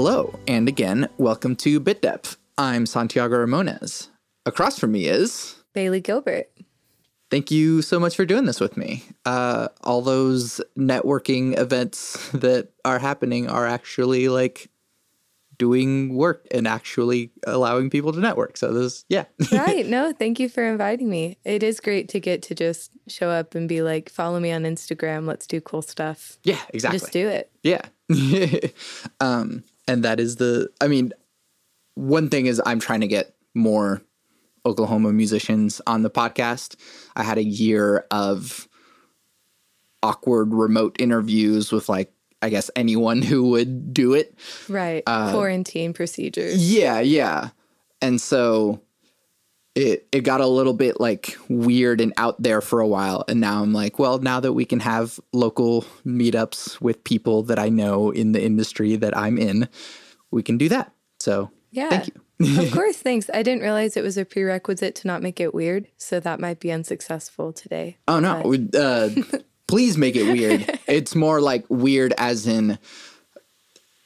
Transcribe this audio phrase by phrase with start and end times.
[0.00, 2.36] Hello, and again, welcome to Bit Depth.
[2.56, 4.06] I'm Santiago Ramones.
[4.46, 6.48] Across from me is Bailey Gilbert.
[7.32, 9.02] Thank you so much for doing this with me.
[9.24, 14.70] Uh, all those networking events that are happening are actually like
[15.58, 18.56] doing work and actually allowing people to network.
[18.56, 19.24] So this, yeah.
[19.52, 19.84] right.
[19.84, 21.38] No, thank you for inviting me.
[21.44, 24.62] It is great to get to just show up and be like, follow me on
[24.62, 25.26] Instagram.
[25.26, 26.38] Let's do cool stuff.
[26.44, 27.00] Yeah, exactly.
[27.00, 27.50] Just do it.
[27.64, 27.82] Yeah.
[29.20, 31.12] um, and that is the, I mean,
[31.94, 34.02] one thing is I'm trying to get more
[34.64, 36.76] Oklahoma musicians on the podcast.
[37.16, 38.68] I had a year of
[40.02, 44.38] awkward remote interviews with like I guess anyone who would do it.
[44.68, 45.02] Right.
[45.06, 46.70] Uh, Quarantine procedures.
[46.72, 47.50] Yeah, yeah.
[48.00, 48.80] And so
[49.78, 53.40] it it got a little bit like weird and out there for a while and
[53.40, 57.68] now I'm like, well, now that we can have local meetups with people that I
[57.68, 59.68] know in the industry that I'm in,
[60.30, 60.92] we can do that.
[61.20, 61.90] So, yeah.
[61.90, 63.28] Thank you of course, thanks.
[63.32, 66.60] I didn't realize it was a prerequisite to not make it weird, so that might
[66.60, 67.96] be unsuccessful today.
[68.06, 68.54] Oh no!
[68.78, 69.10] Uh,
[69.66, 70.78] please make it weird.
[70.86, 72.78] it's more like weird as in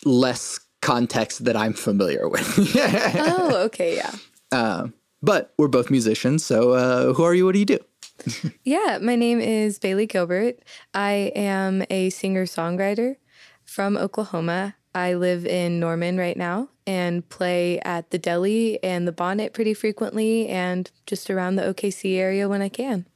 [0.04, 2.74] less context that I'm familiar with.
[2.76, 4.12] oh, okay, yeah.
[4.50, 4.88] Uh,
[5.22, 7.46] but we're both musicians, so uh, who are you?
[7.46, 7.78] What do you do?
[8.64, 10.58] yeah, my name is Bailey Gilbert.
[10.94, 13.16] I am a singer songwriter
[13.64, 14.76] from Oklahoma.
[14.94, 19.74] I live in Norman right now and play at the deli and the bonnet pretty
[19.74, 23.06] frequently and just around the OKC area when I can.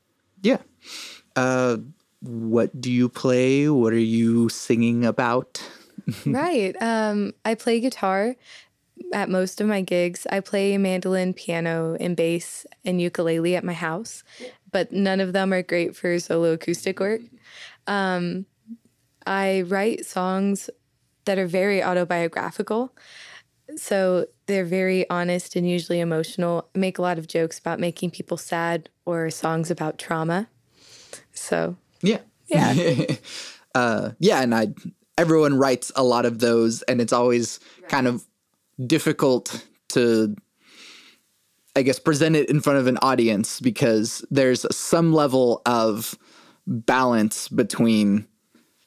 [0.40, 0.58] Yeah.
[1.34, 1.78] Uh,
[2.20, 3.68] what do you play?
[3.68, 5.62] What are you singing about?
[6.27, 6.74] right.
[6.80, 8.36] Um, I play guitar
[9.12, 10.26] at most of my gigs.
[10.30, 14.24] I play mandolin, piano, and bass and ukulele at my house,
[14.70, 17.20] but none of them are great for solo acoustic work.
[17.86, 18.46] Um,
[19.27, 20.70] I write songs
[21.24, 22.95] that are very autobiographical.
[23.77, 26.68] So they're very honest and usually emotional.
[26.74, 30.48] I make a lot of jokes about making people sad or songs about trauma.
[31.33, 33.06] So yeah, yeah,
[33.74, 34.68] uh, yeah, and I
[35.18, 37.89] everyone writes a lot of those, and it's always right.
[37.89, 38.24] kind of
[38.85, 40.37] difficult to
[41.75, 46.17] I guess present it in front of an audience because there's some level of
[46.67, 48.27] balance between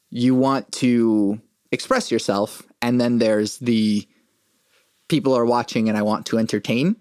[0.10, 1.40] you want to
[1.72, 4.08] express yourself and then there's the
[5.08, 6.96] people are watching and I want to entertain.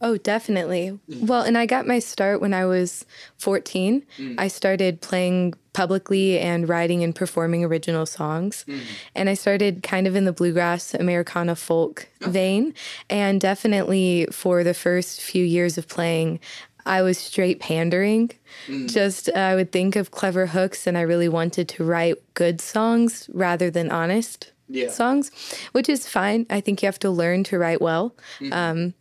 [0.00, 0.98] Oh, definitely.
[1.08, 3.04] Well, and I got my start when I was
[3.38, 4.06] 14.
[4.16, 4.34] Mm.
[4.38, 8.64] I started playing publicly and writing and performing original songs.
[8.68, 8.80] Mm.
[9.16, 12.30] And I started kind of in the bluegrass Americana folk oh.
[12.30, 12.74] vein.
[13.10, 16.38] And definitely for the first few years of playing,
[16.86, 18.30] I was straight pandering.
[18.66, 18.90] Mm.
[18.90, 22.60] Just uh, I would think of clever hooks, and I really wanted to write good
[22.60, 24.90] songs rather than honest yeah.
[24.90, 25.30] songs,
[25.72, 26.46] which is fine.
[26.50, 28.14] I think you have to learn to write well.
[28.40, 28.52] Mm-hmm.
[28.52, 28.94] Um,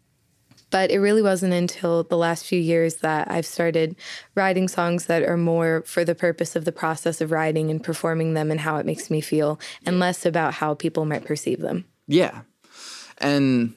[0.70, 3.96] but it really wasn't until the last few years that I've started
[4.36, 8.34] writing songs that are more for the purpose of the process of writing and performing
[8.34, 11.86] them and how it makes me feel, and less about how people might perceive them.
[12.08, 12.42] Yeah.
[13.20, 13.74] And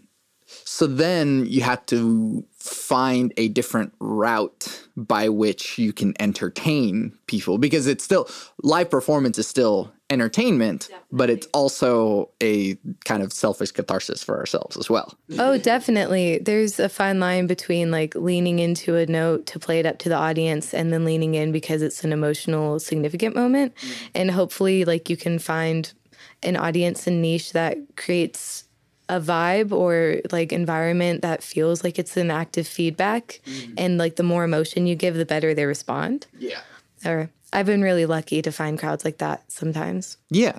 [0.46, 7.58] so then you have to find a different route by which you can entertain people
[7.58, 8.28] because it's still
[8.62, 11.06] live performance is still entertainment definitely.
[11.12, 16.80] but it's also a kind of selfish catharsis for ourselves as well oh definitely there's
[16.80, 20.16] a fine line between like leaning into a note to play it up to the
[20.16, 24.06] audience and then leaning in because it's an emotional significant moment mm-hmm.
[24.14, 25.92] and hopefully like you can find
[26.42, 28.64] an audience and niche that creates
[29.08, 33.74] a vibe or like environment that feels like it's an active feedback mm-hmm.
[33.76, 36.60] and like the more emotion you give the better they respond yeah
[37.04, 40.58] or i've been really lucky to find crowds like that sometimes yeah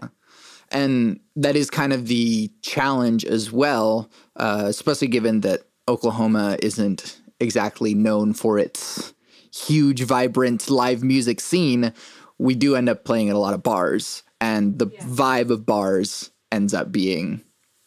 [0.72, 7.20] and that is kind of the challenge as well uh, especially given that oklahoma isn't
[7.40, 9.14] exactly known for its
[9.54, 11.94] huge vibrant live music scene
[12.38, 15.04] we do end up playing at a lot of bars and the yeah.
[15.04, 17.42] vibe of bars ends up being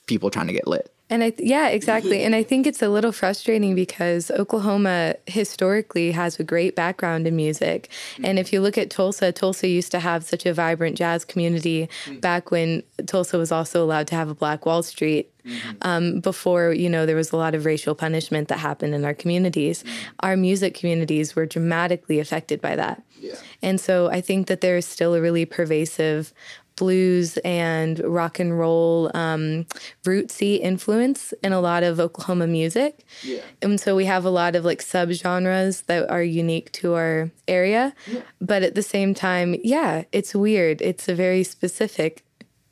[0.07, 0.94] people trying to get lit.
[1.11, 2.23] And I, th- yeah, exactly.
[2.23, 7.37] And I think it's a little frustrating because Oklahoma historically has a great background in
[7.37, 7.91] music.
[8.15, 8.25] Mm-hmm.
[8.25, 11.89] And if you look at Tulsa, Tulsa used to have such a vibrant jazz community
[12.07, 12.21] mm.
[12.21, 15.31] back when Tulsa was also allowed to have a Black Wall Street.
[15.45, 15.77] Mm-hmm.
[15.83, 19.13] Um, before you know there was a lot of racial punishment that happened in our
[19.13, 19.91] communities mm.
[20.21, 23.35] our music communities were dramatically affected by that yeah.
[23.61, 26.33] and so i think that there's still a really pervasive
[26.77, 29.67] blues and rock and roll um,
[30.05, 33.05] rootsy influence in a lot of Oklahoma music.
[33.23, 33.43] Yeah.
[33.63, 37.95] And so we have a lot of like subgenres that are unique to our area.
[38.07, 38.23] Yeah.
[38.41, 40.83] But at the same time, yeah, it's weird.
[40.83, 42.25] It's a very specific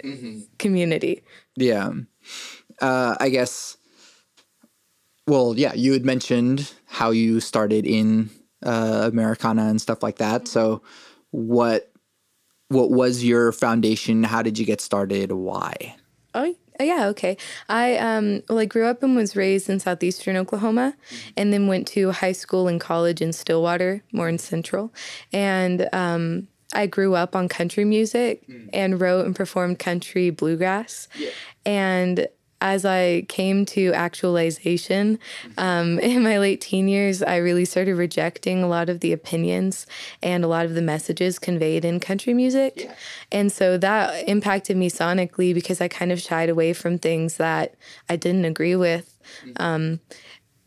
[0.02, 0.40] mm-hmm.
[0.58, 1.22] community.
[1.56, 1.92] Yeah.
[2.80, 3.76] Uh, I guess.
[5.28, 8.30] Well, yeah, you had mentioned how you started in
[8.64, 10.48] uh, Americana and stuff like that.
[10.48, 10.82] So,
[11.30, 11.91] what
[12.72, 14.24] what was your foundation?
[14.24, 15.32] How did you get started?
[15.32, 15.96] Why?
[16.34, 17.36] Oh, yeah, okay.
[17.68, 20.96] I um well I grew up and was raised in southeastern Oklahoma
[21.36, 24.92] and then went to high school and college in Stillwater, more in central.
[25.32, 31.06] And um I grew up on country music and wrote and performed country bluegrass.
[31.66, 32.26] And
[32.62, 35.18] as I came to actualization
[35.58, 39.84] um, in my late teen years, I really started rejecting a lot of the opinions
[40.22, 42.88] and a lot of the messages conveyed in country music.
[43.32, 47.74] And so that impacted me sonically because I kind of shied away from things that
[48.08, 49.18] I didn't agree with.
[49.56, 49.98] Um,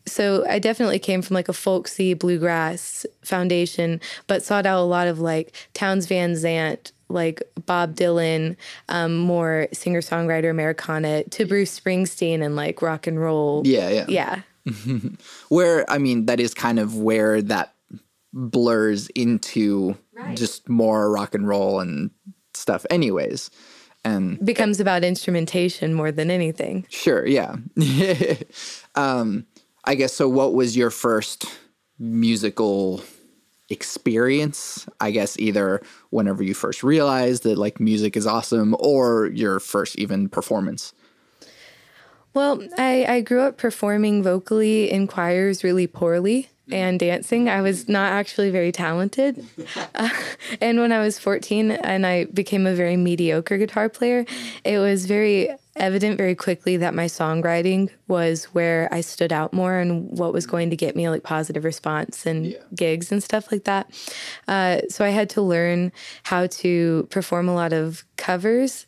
[0.06, 5.07] so I definitely came from like a folksy bluegrass foundation, but sought out a lot
[5.07, 8.56] of like Townes Van Zandt, like Bob Dylan,
[8.90, 13.62] um, more singer songwriter Americana, to Bruce Springsteen and like rock and roll.
[13.66, 14.06] Yeah, yeah.
[14.07, 14.42] Yeah.
[15.50, 17.74] Where I mean, that is kind of where that
[18.34, 20.38] blurs into Right.
[20.38, 22.10] just more rock and roll and
[22.54, 23.52] stuff, anyways.
[24.06, 26.86] And Becomes about instrumentation more than anything.
[26.90, 27.56] Sure, yeah.
[28.96, 29.46] um,
[29.84, 30.30] I guess so.
[30.30, 31.46] What was your first
[32.00, 33.02] musical
[33.69, 34.88] experience?
[35.00, 39.97] I guess either whenever you first realized that like music is awesome, or your first
[39.97, 40.94] even performance.
[42.33, 47.47] Well, I, I grew up performing vocally in choirs really poorly and dancing.
[47.47, 49.45] I was not actually very talented.
[49.94, 50.09] Uh,
[50.61, 54.25] and when I was 14 and I became a very mediocre guitar player,
[54.63, 59.77] it was very evident very quickly that my songwriting was where I stood out more
[59.77, 63.66] and what was going to get me like positive response and gigs and stuff like
[63.66, 63.92] that.
[64.48, 65.92] Uh, so I had to learn
[66.24, 68.88] how to perform a lot of covers.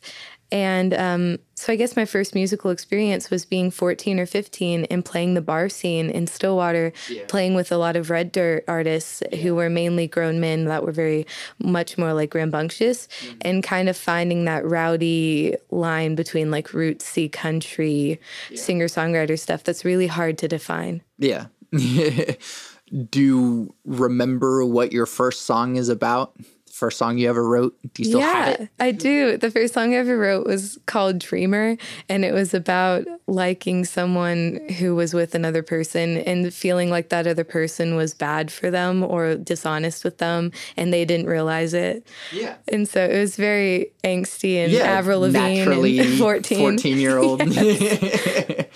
[0.50, 5.04] And um, so I guess my first musical experience was being 14 or 15 and
[5.04, 6.92] playing the bar scene in Stillwater,
[7.26, 10.92] playing with a lot of red dirt artists who were mainly grown men that were
[10.92, 11.26] very
[11.58, 13.38] much more like rambunctious mm-hmm.
[13.40, 18.20] and kind of finding that rowdy line between like rootsy country
[18.54, 21.02] singer songwriter stuff that's really hard to define.
[21.18, 21.46] Yeah.
[21.72, 26.36] Do you remember what your first song is about?
[26.78, 27.76] First song you ever wrote?
[27.92, 28.68] Do you still have yeah, it?
[28.78, 29.36] I do.
[29.36, 31.76] The first song I ever wrote was called Dreamer,
[32.08, 37.26] and it was about liking someone who was with another person and feeling like that
[37.26, 42.06] other person was bad for them or dishonest with them, and they didn't realize it.
[42.32, 42.54] Yeah.
[42.68, 46.58] And so it was very angsty and Yeah, Avril Lavigne and 14.
[46.58, 47.42] 14 year old.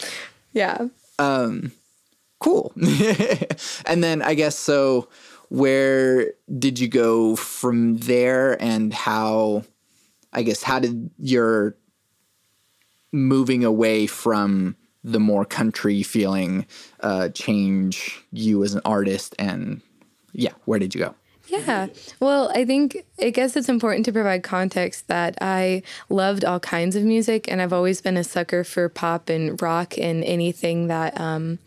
[0.52, 0.88] Yeah.
[1.18, 1.72] Um,
[2.40, 2.72] cool.
[3.86, 5.08] and then I guess so
[5.52, 9.62] where did you go from there and how
[10.32, 11.76] I guess how did your
[13.12, 16.64] moving away from the more country feeling
[17.00, 19.82] uh change you as an artist and
[20.32, 21.14] yeah, where did you go?
[21.48, 21.88] Yeah.
[22.18, 26.96] Well, I think, I guess it's important to provide context that I loved all kinds
[26.96, 31.20] of music and I've always been a sucker for pop and rock and anything that
[31.20, 31.58] um,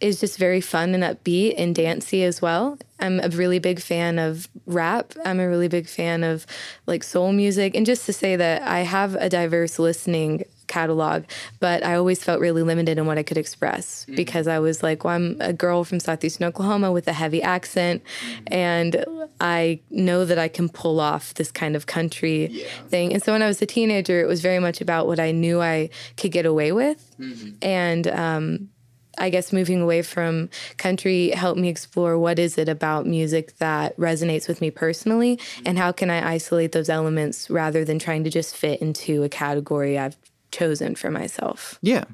[0.00, 2.78] is just very fun and upbeat and dancey as well.
[3.00, 5.14] I'm a really big fan of rap.
[5.24, 6.46] I'm a really big fan of
[6.86, 7.74] like soul music.
[7.74, 11.24] And just to say that I have a diverse listening catalog,
[11.60, 14.16] but I always felt really limited in what I could express mm.
[14.16, 18.02] because I was like, well, I'm a girl from Southeastern Oklahoma with a heavy accent,
[18.02, 18.42] mm.
[18.48, 19.04] and
[19.40, 23.12] I know that I can pull off this kind of country thing.
[23.12, 25.60] And so when I was a teenager, it was very much about what I knew
[25.60, 27.14] I could get away with.
[27.20, 27.50] Mm-hmm.
[27.62, 28.68] And, um,
[29.18, 33.96] I guess moving away from country helped me explore what is it about music that
[33.96, 38.30] resonates with me personally and how can I isolate those elements rather than trying to
[38.30, 40.16] just fit into a category I've
[40.50, 41.78] chosen for myself.
[41.82, 42.04] Yeah.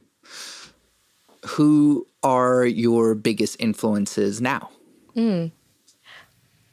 [1.46, 4.70] Who are your biggest influences now?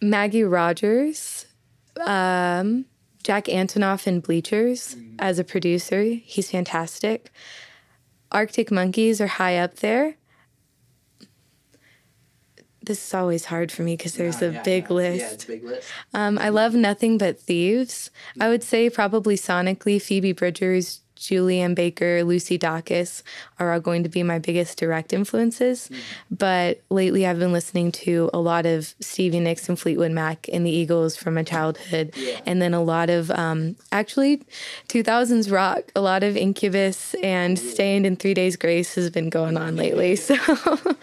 [0.02, 1.46] Maggie Rogers,
[2.06, 2.86] um,
[3.24, 6.04] Jack Antonoff in Bleachers as a producer.
[6.04, 7.32] He's fantastic.
[8.32, 10.16] Arctic Monkeys are high up there.
[12.90, 15.48] This is always hard for me because there's a big list.
[15.48, 15.88] Yeah, big list.
[16.12, 18.10] Um, I love Nothing But Thieves.
[18.42, 23.22] I would say probably sonically, Phoebe Bridgers, Julien Baker, Lucy Dacus
[23.60, 25.92] are all going to be my biggest direct influences.
[26.32, 30.66] But lately, I've been listening to a lot of Stevie Nicks and Fleetwood Mac and
[30.66, 32.16] the Eagles from my childhood,
[32.48, 34.42] and then a lot of um, actually
[34.88, 35.92] 2000s rock.
[35.96, 40.16] A lot of Incubus and Staind and Three Days Grace has been going on lately.
[40.16, 40.36] So.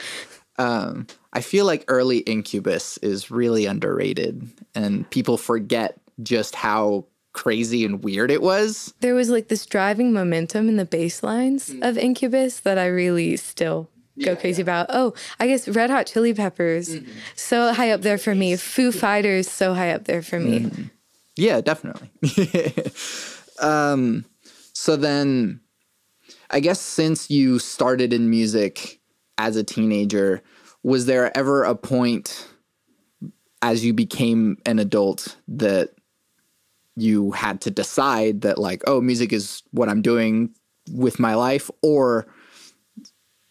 [0.58, 7.84] Um, I feel like early Incubus is really underrated, and people forget just how crazy
[7.84, 8.94] and weird it was.
[9.00, 11.86] There was like this driving momentum in the bass lines mm.
[11.86, 14.64] of Incubus that I really still go yeah, crazy yeah.
[14.64, 14.86] about.
[14.88, 17.12] Oh, I guess Red Hot Chili Peppers, mm-hmm.
[17.34, 18.56] so high up there for me.
[18.56, 20.60] Foo Fighters, so high up there for me.
[20.60, 20.84] Mm-hmm.
[21.36, 22.08] Yeah, definitely.
[23.60, 24.24] um,
[24.72, 25.60] so then,
[26.48, 29.00] I guess since you started in music
[29.36, 30.42] as a teenager,
[30.86, 32.46] was there ever a point
[33.60, 35.90] as you became an adult that
[36.94, 40.54] you had to decide that like oh music is what i'm doing
[40.92, 42.28] with my life or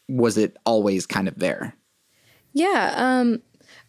[0.08, 1.76] was it always kind of there?
[2.54, 3.42] Yeah um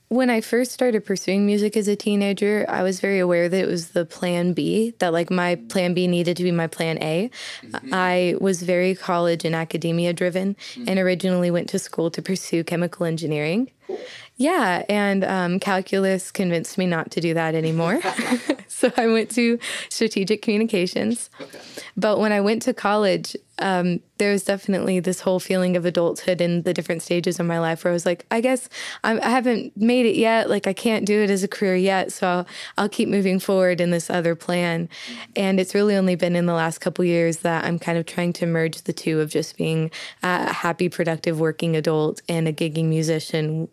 [0.08, 3.66] when I first started pursuing music as a teenager, I was very aware that it
[3.66, 7.30] was the plan B, that like my plan B needed to be my plan A.
[7.62, 7.92] Mm-hmm.
[7.92, 10.88] I was very college and academia driven mm-hmm.
[10.88, 13.72] and originally went to school to pursue chemical engineering.
[13.86, 13.98] Cool.
[14.36, 18.00] Yeah, and um, calculus convinced me not to do that anymore.
[18.68, 19.58] so I went to
[19.88, 21.30] strategic communications.
[21.40, 21.58] Okay.
[21.96, 26.40] But when I went to college, um, there was definitely this whole feeling of adulthood
[26.40, 28.68] in the different stages of my life where I was like, I guess
[29.02, 30.50] I'm, I have not made it yet.
[30.50, 32.12] Like, I can't do it as a career yet.
[32.12, 32.46] So I'll,
[32.76, 34.88] I'll keep moving forward in this other plan.
[35.34, 38.32] And it's really only been in the last couple years that I'm kind of trying
[38.34, 39.90] to merge the two of just being
[40.22, 43.68] a happy, productive working adult and a gigging musician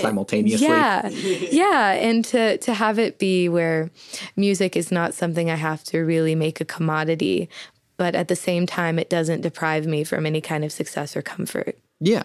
[0.00, 0.66] simultaneously.
[0.66, 1.08] Yeah.
[1.08, 1.92] yeah.
[1.92, 3.90] And to, to have it be where
[4.36, 7.48] music is not something I have to really make a commodity,
[8.02, 11.22] but at the same time, it doesn't deprive me from any kind of success or
[11.22, 11.78] comfort.
[12.00, 12.24] Yeah.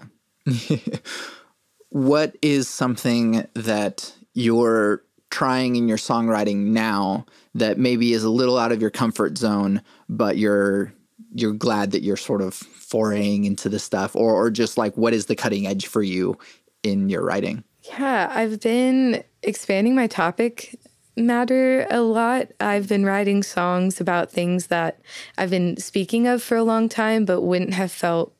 [1.90, 8.58] what is something that you're trying in your songwriting now that maybe is a little
[8.58, 10.92] out of your comfort zone, but you're
[11.36, 15.14] you're glad that you're sort of foraying into the stuff or or just like what
[15.14, 16.40] is the cutting edge for you
[16.82, 17.64] in your writing?
[17.84, 20.80] Yeah, I've been expanding my topic
[21.18, 22.50] matter a lot.
[22.60, 25.00] I've been writing songs about things that
[25.38, 28.34] I've been speaking of for a long time, but wouldn't have felt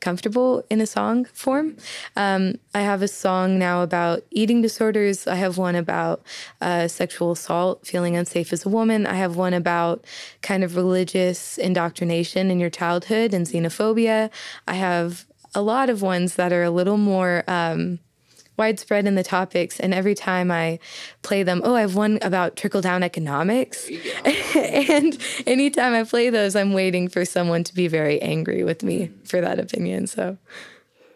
[0.00, 1.76] comfortable in a song form.
[2.16, 5.26] Um, I have a song now about eating disorders.
[5.26, 6.22] I have one about
[6.60, 9.06] uh, sexual assault, feeling unsafe as a woman.
[9.06, 10.04] I have one about
[10.42, 14.30] kind of religious indoctrination in your childhood and xenophobia.
[14.68, 17.98] I have a lot of ones that are a little more um,
[18.56, 19.80] widespread in the topics.
[19.80, 20.78] And every time I
[21.22, 23.88] play them, oh, I have one about trickle down economics.
[24.54, 29.10] and anytime I play those, I'm waiting for someone to be very angry with me
[29.24, 30.06] for that opinion.
[30.06, 30.38] So,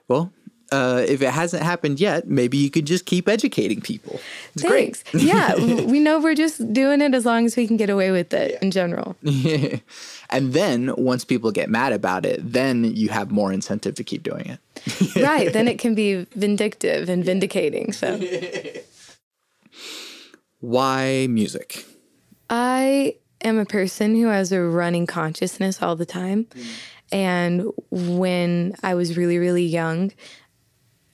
[0.09, 0.33] well,
[0.73, 4.21] uh, if it hasn't happened yet, maybe you could just keep educating people.
[4.55, 5.03] It's Thanks.
[5.11, 5.23] Great.
[5.23, 5.55] yeah,
[5.85, 8.53] we know we're just doing it as long as we can get away with it
[8.53, 8.59] yeah.
[8.63, 9.17] in general.
[10.31, 14.23] and then once people get mad about it, then you have more incentive to keep
[14.23, 15.17] doing it.
[15.23, 15.53] right.
[15.53, 17.93] Then it can be vindictive and vindicating.
[17.93, 18.21] So,
[20.61, 21.85] why music?
[22.51, 26.45] I am a person who has a running consciousness all the time.
[26.45, 26.67] Mm.
[27.13, 30.13] And when I was really, really young,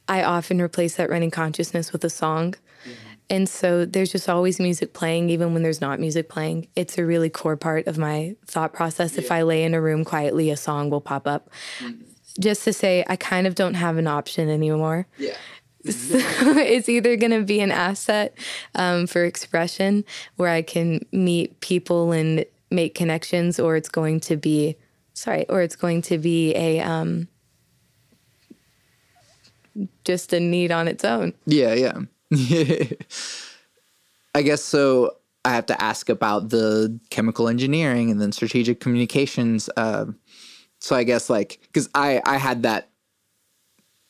[0.09, 2.55] I often replace that running consciousness with a song.
[2.85, 2.93] Mm-hmm.
[3.31, 6.69] And so there's just always music playing, even when there's not music playing.
[6.77, 9.15] It's a really core part of my thought process.
[9.15, 9.23] Yeah.
[9.23, 11.49] If I lay in a room quietly, a song will pop up.
[11.79, 12.03] Mm-hmm.
[12.41, 15.07] Just to say, I kind of don't have an option anymore.
[15.19, 15.37] Yeah.
[15.91, 16.17] So
[16.59, 18.39] it's either going to be an asset
[18.77, 20.05] um, for expression
[20.37, 24.77] where I can meet people and make connections, or it's going to be,
[25.15, 27.27] sorry, or it's going to be a, um,
[30.05, 31.35] just a need on its own.
[31.47, 31.99] Yeah, yeah.
[34.35, 35.17] I guess so.
[35.45, 39.69] I have to ask about the chemical engineering and then strategic communications.
[39.77, 40.07] Uh,
[40.81, 42.91] so I guess like because I I had that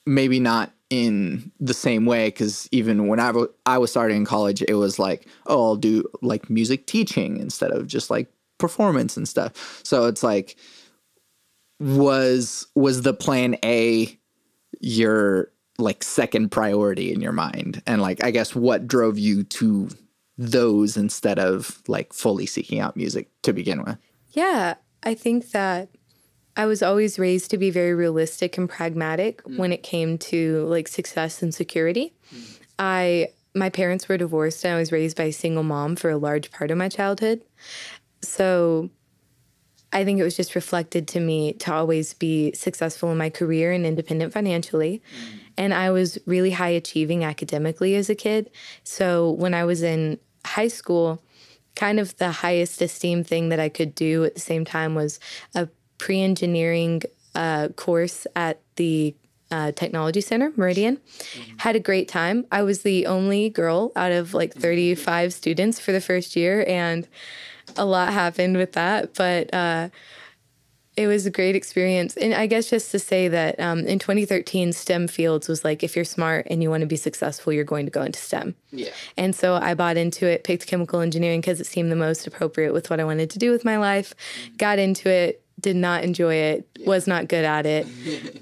[0.07, 4.25] maybe not in the same way because even when I, w- I was starting in
[4.27, 9.17] college it was like oh i'll do like music teaching instead of just like performance
[9.17, 10.57] and stuff so it's like
[11.81, 14.19] was was the plan a
[14.81, 19.89] your like second priority in your mind and like i guess what drove you to
[20.39, 23.97] those instead of like fully seeking out music to begin with
[24.31, 25.89] yeah i think that
[26.57, 29.59] i was always raised to be very realistic and pragmatic mm.
[29.59, 32.59] when it came to like success and security mm.
[32.79, 36.17] i my parents were divorced and i was raised by a single mom for a
[36.17, 37.43] large part of my childhood
[38.23, 38.91] so
[39.93, 43.73] I think it was just reflected to me to always be successful in my career
[43.73, 45.03] and independent financially.
[45.15, 45.39] Mm.
[45.57, 48.51] And I was really high achieving academically as a kid.
[48.85, 51.23] So when I was in high school,
[51.77, 55.21] kind of the highest esteem thing that I could do at the same time was
[55.55, 55.69] a
[55.99, 57.03] pre engineering
[57.35, 59.15] uh, course at the
[59.51, 60.97] uh, Technology Center, Meridian.
[60.97, 61.57] Mm-hmm.
[61.59, 62.47] Had a great time.
[62.51, 66.65] I was the only girl out of like 35 students for the first year.
[66.67, 67.07] And
[67.77, 69.91] a lot happened with that, but uh,
[70.97, 72.17] it was a great experience.
[72.17, 75.97] And I guess just to say that um, in 2013, STEM Fields was like, if
[75.97, 78.55] you're smart and you want to be successful, you're going to go into STEM.
[78.71, 78.91] Yeah.
[79.17, 82.73] And so I bought into it, picked chemical engineering because it seemed the most appropriate
[82.75, 84.13] with what I wanted to do with my life,
[84.59, 87.87] got into it, did not enjoy it, was not good at it,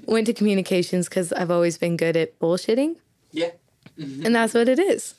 [0.07, 2.95] went to communications because I've always been good at bullshitting.
[3.31, 3.51] Yeah.
[3.97, 5.13] And that's what it is.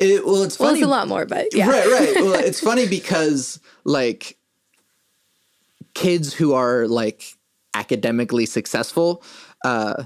[0.00, 0.80] It, well, it's Well, funny.
[0.80, 1.68] it's a lot more, but yeah.
[1.68, 2.14] Right, right.
[2.16, 4.38] Well, it's funny because like
[5.94, 7.36] kids who are like
[7.74, 9.22] academically successful,
[9.64, 10.04] uh,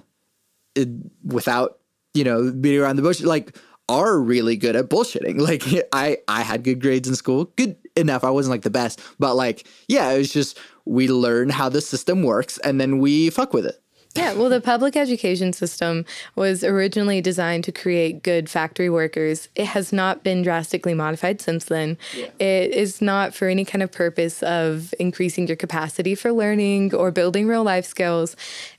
[0.74, 0.88] it,
[1.24, 1.78] without
[2.14, 3.56] you know beating around the bush, like
[3.88, 5.40] are really good at bullshitting.
[5.46, 5.62] Like
[5.92, 8.24] I, I had good grades in school, good enough.
[8.24, 11.80] I wasn't like the best, but like yeah, it was just we learn how the
[11.80, 13.80] system works and then we fuck with it.
[14.16, 16.04] Yeah, well, the public education system
[16.34, 19.48] was originally designed to create good factory workers.
[19.54, 21.98] It has not been drastically modified since then.
[22.38, 27.10] It is not for any kind of purpose of increasing your capacity for learning or
[27.10, 28.36] building real life skills.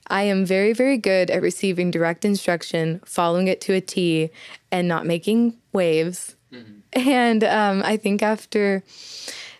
[0.08, 4.32] I am very, very good at receiving direct instruction, following it to a T,
[4.72, 6.36] and not making waves.
[6.94, 8.82] And um, I think after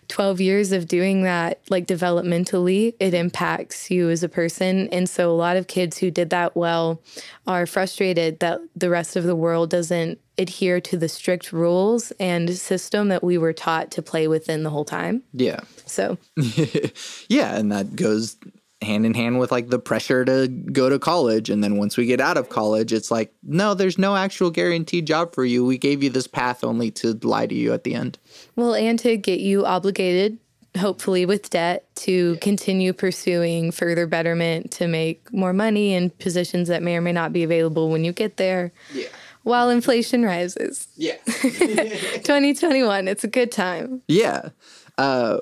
[0.08, 4.88] 12 years of doing that, like developmentally, it impacts you as a person.
[4.88, 7.00] And so a lot of kids who did that well
[7.46, 12.56] are frustrated that the rest of the world doesn't adhere to the strict rules and
[12.56, 15.22] system that we were taught to play within the whole time.
[15.32, 15.60] Yeah.
[15.84, 16.16] So,
[17.28, 18.36] yeah, and that goes
[18.80, 22.06] hand in hand with like the pressure to go to college and then once we
[22.06, 25.76] get out of college it's like no there's no actual guaranteed job for you we
[25.76, 28.18] gave you this path only to lie to you at the end
[28.54, 30.38] well, and to get you obligated,
[30.76, 36.82] hopefully with debt, to continue pursuing further betterment, to make more money in positions that
[36.82, 38.72] may or may not be available when you get there.
[38.92, 39.08] yeah
[39.42, 40.86] While inflation rises.
[40.96, 44.02] yeah 2021, it's a good time.
[44.08, 44.50] yeah
[44.98, 45.38] uh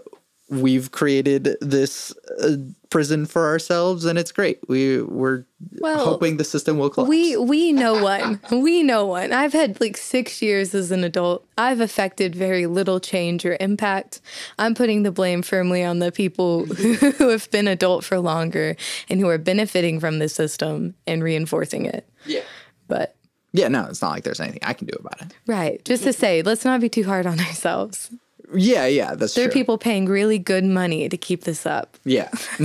[0.48, 2.56] we've created this uh,
[2.88, 5.44] prison for ourselves and it's great we we're
[5.80, 8.38] Well, hoping the system will collapse We we know one.
[8.52, 9.32] We know one.
[9.32, 11.44] I've had like 6 years as an adult.
[11.58, 14.20] I've affected very little change or impact.
[14.56, 16.66] I'm putting the blame firmly on the people
[17.18, 18.76] who have been adult for longer
[19.08, 22.08] and who are benefiting from the system and reinforcing it.
[22.24, 22.42] yeah
[22.86, 23.16] But
[23.52, 26.12] yeah no it's not like there's anything i can do about it right, just to
[26.12, 28.10] say, let's not be too hard on ourselves.
[28.54, 29.42] Yeah yeah that's true.
[29.42, 31.96] There are people paying really good money to keep this up.
[32.04, 32.30] Yeah.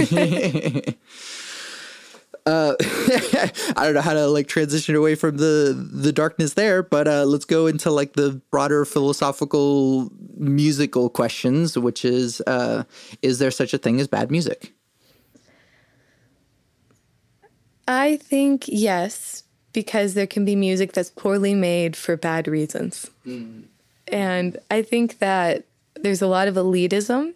[2.46, 7.08] uh, I don't know how to like transition away from the the darkness there, but
[7.08, 12.84] uh, let's go into like the broader philosophical musical questions, which is uh,
[13.22, 14.74] is there such a thing as bad music?
[17.88, 23.10] I think yes, because there can be music that's poorly made for bad reasons.
[24.08, 25.66] And I think that
[26.02, 27.34] there's a lot of elitism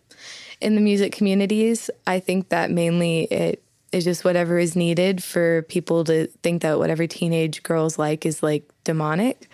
[0.62, 1.90] in the music communities.
[2.08, 6.78] I think that mainly it is just whatever is needed for people to think that
[6.80, 9.50] whatever teenage girls like is like demonic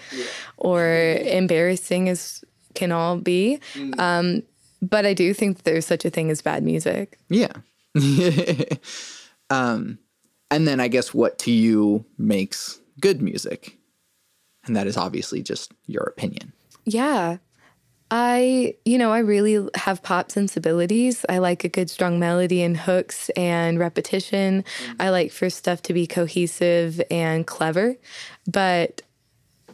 [0.58, 2.44] or embarrassing as
[2.74, 3.60] can all be.
[4.00, 4.44] Um,
[4.82, 7.20] but I do think there's such a thing as bad music.
[7.30, 7.54] Yeah.
[9.50, 10.00] um,
[10.50, 13.78] and then I guess what to you makes good music,
[14.66, 16.54] and that is obviously just your opinion.
[16.86, 17.38] Yeah.
[18.12, 21.26] I, you know, I really have pop sensibilities.
[21.30, 24.66] I like a good strong melody and hooks and repetition.
[25.00, 27.96] I like for stuff to be cohesive and clever.
[28.46, 29.02] But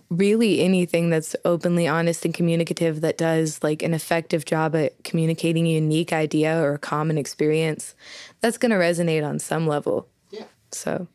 [0.10, 5.66] really anything that's openly honest and communicative that does like an effective job at communicating
[5.66, 7.96] a unique idea or a common experience,
[8.40, 10.08] that's going to resonate on some level.
[10.30, 10.46] Yeah.
[10.72, 11.08] So,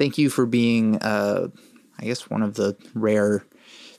[0.00, 1.48] thank you for being uh
[1.98, 3.44] i guess one of the rare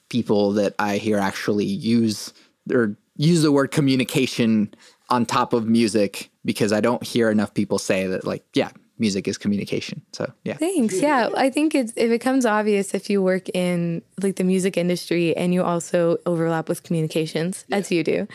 [0.10, 2.34] people that i hear actually use
[2.72, 4.74] or use the word communication
[5.10, 9.28] on top of music because i don't hear enough people say that like yeah music
[9.28, 11.02] is communication so yeah Thanks.
[11.02, 15.36] Yeah, I think it's it becomes obvious if you work in like the music industry
[15.36, 18.28] and you also overlap with communications, as you do.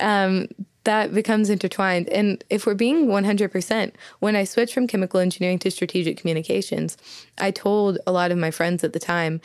[0.00, 0.48] Um,
[0.84, 2.08] that becomes intertwined.
[2.08, 6.96] And if we're being 100%, when I switched from chemical engineering to strategic communications,
[7.38, 9.40] I told a lot of my friends at the time,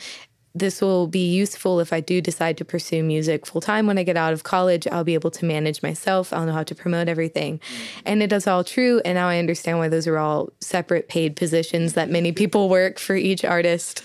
[0.54, 4.02] this will be useful if I do decide to pursue music full time when I
[4.02, 4.86] get out of college.
[4.88, 6.32] I'll be able to manage myself.
[6.32, 7.60] I'll know how to promote everything.
[8.04, 9.00] And it is all true.
[9.04, 12.98] And now I understand why those are all separate paid positions that many people work
[12.98, 14.04] for each artist.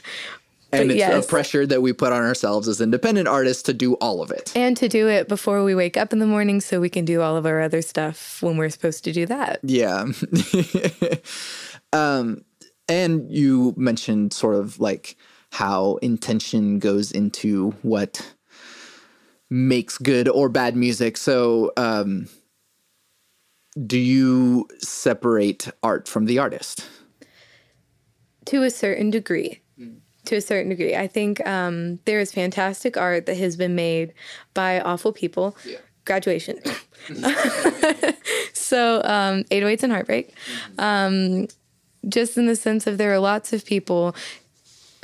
[0.72, 1.26] and But it's yes.
[1.26, 4.52] a pressure that we put on ourselves as independent artists to do all of it
[4.56, 7.22] And to do it before we wake up in the morning so we can do
[7.22, 9.60] all of our other stuff when we're supposed to do that.
[9.64, 10.06] Yeah.
[11.94, 12.44] um,
[12.90, 15.16] and you mentioned sort of like
[15.54, 18.34] how intention goes into what
[19.52, 21.16] makes good or bad music.
[21.16, 22.28] So, um,
[23.86, 26.90] do you separate art from the artist?
[28.46, 29.62] To a certain degree.
[30.26, 30.96] To a certain degree.
[30.96, 34.16] I think um, there is fantastic art that has been made
[34.56, 35.56] by awful people.
[35.64, 35.78] Yeah.
[36.06, 36.60] Graduation.
[38.54, 40.34] so, um, 808s and Heartbreak.
[40.80, 41.48] Um,
[42.10, 44.16] just in the sense of there are lots of people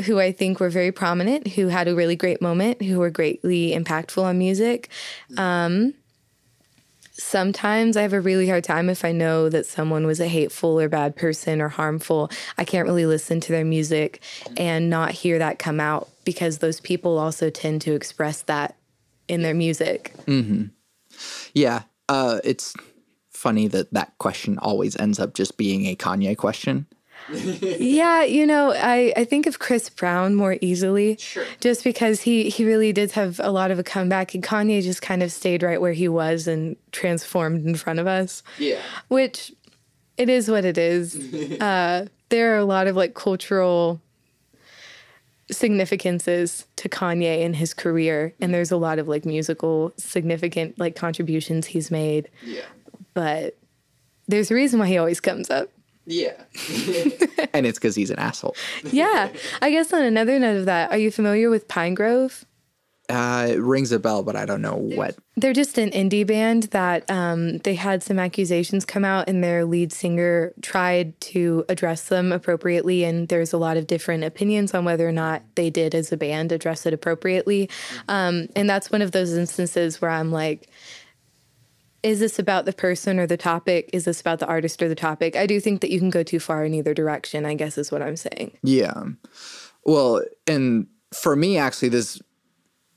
[0.05, 3.71] who I think were very prominent, who had a really great moment, who were greatly
[3.71, 4.89] impactful on music.
[5.37, 5.93] Um,
[7.13, 10.79] sometimes I have a really hard time if I know that someone was a hateful
[10.79, 12.31] or bad person or harmful.
[12.57, 14.21] I can't really listen to their music
[14.57, 18.75] and not hear that come out because those people also tend to express that
[19.27, 20.13] in their music.
[21.53, 22.73] Yeah, uh, it's
[23.31, 26.87] funny that that question always ends up just being a Kanye question.
[27.31, 31.17] Yeah, you know, I, I think of Chris Brown more easily.
[31.17, 31.45] Sure.
[31.59, 35.01] Just because he, he really did have a lot of a comeback, and Kanye just
[35.01, 38.43] kind of stayed right where he was and transformed in front of us.
[38.57, 38.79] Yeah.
[39.07, 39.53] which
[40.17, 41.15] it is what it is.
[41.61, 44.01] uh, there are a lot of like cultural
[45.51, 50.95] significances to Kanye in his career, and there's a lot of like musical significant like
[50.95, 52.29] contributions he's made.
[52.43, 52.61] Yeah.
[53.13, 53.57] But
[54.27, 55.69] there's a reason why he always comes up.
[56.09, 56.33] Yeah.
[57.53, 58.55] and it's because he's an asshole.
[58.83, 59.29] Yeah,
[59.61, 62.45] I guess on another note of that, are you familiar with Pinegrove?
[63.09, 65.15] Uh, it rings a bell, but I don't know what.
[65.35, 69.65] They're just an indie band that um, they had some accusations come out, and their
[69.65, 73.03] lead singer tried to address them appropriately.
[73.03, 76.17] And there's a lot of different opinions on whether or not they did, as a
[76.17, 77.67] band, address it appropriately.
[78.07, 80.69] Um, and that's one of those instances where I'm like,
[82.03, 83.89] is this about the person or the topic?
[83.93, 85.35] Is this about the artist or the topic?
[85.35, 87.91] I do think that you can go too far in either direction, I guess is
[87.91, 88.57] what I'm saying.
[88.63, 89.03] Yeah.
[89.85, 92.21] Well, and for me, actually, this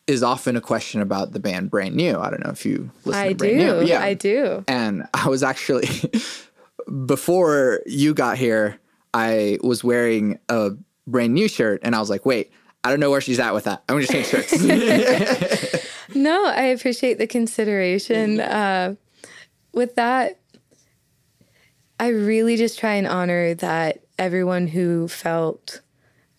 [0.07, 2.19] is often a question about the band Brand New.
[2.19, 3.81] I don't know if you listen I to Brand do.
[3.81, 3.87] New.
[3.87, 4.03] Yeah.
[4.03, 4.65] I do.
[4.69, 5.88] And I was actually,
[7.07, 8.79] before you got here,
[9.15, 10.71] I was wearing a
[11.07, 12.53] Brand New shirt, and I was like, wait,
[12.85, 13.83] I don't know where she's at with that.
[13.88, 14.53] I'm going to change shirts.
[16.22, 18.38] No, I appreciate the consideration.
[18.38, 18.94] Uh,
[19.72, 20.38] with that,
[21.98, 25.80] I really just try and honor that everyone who felt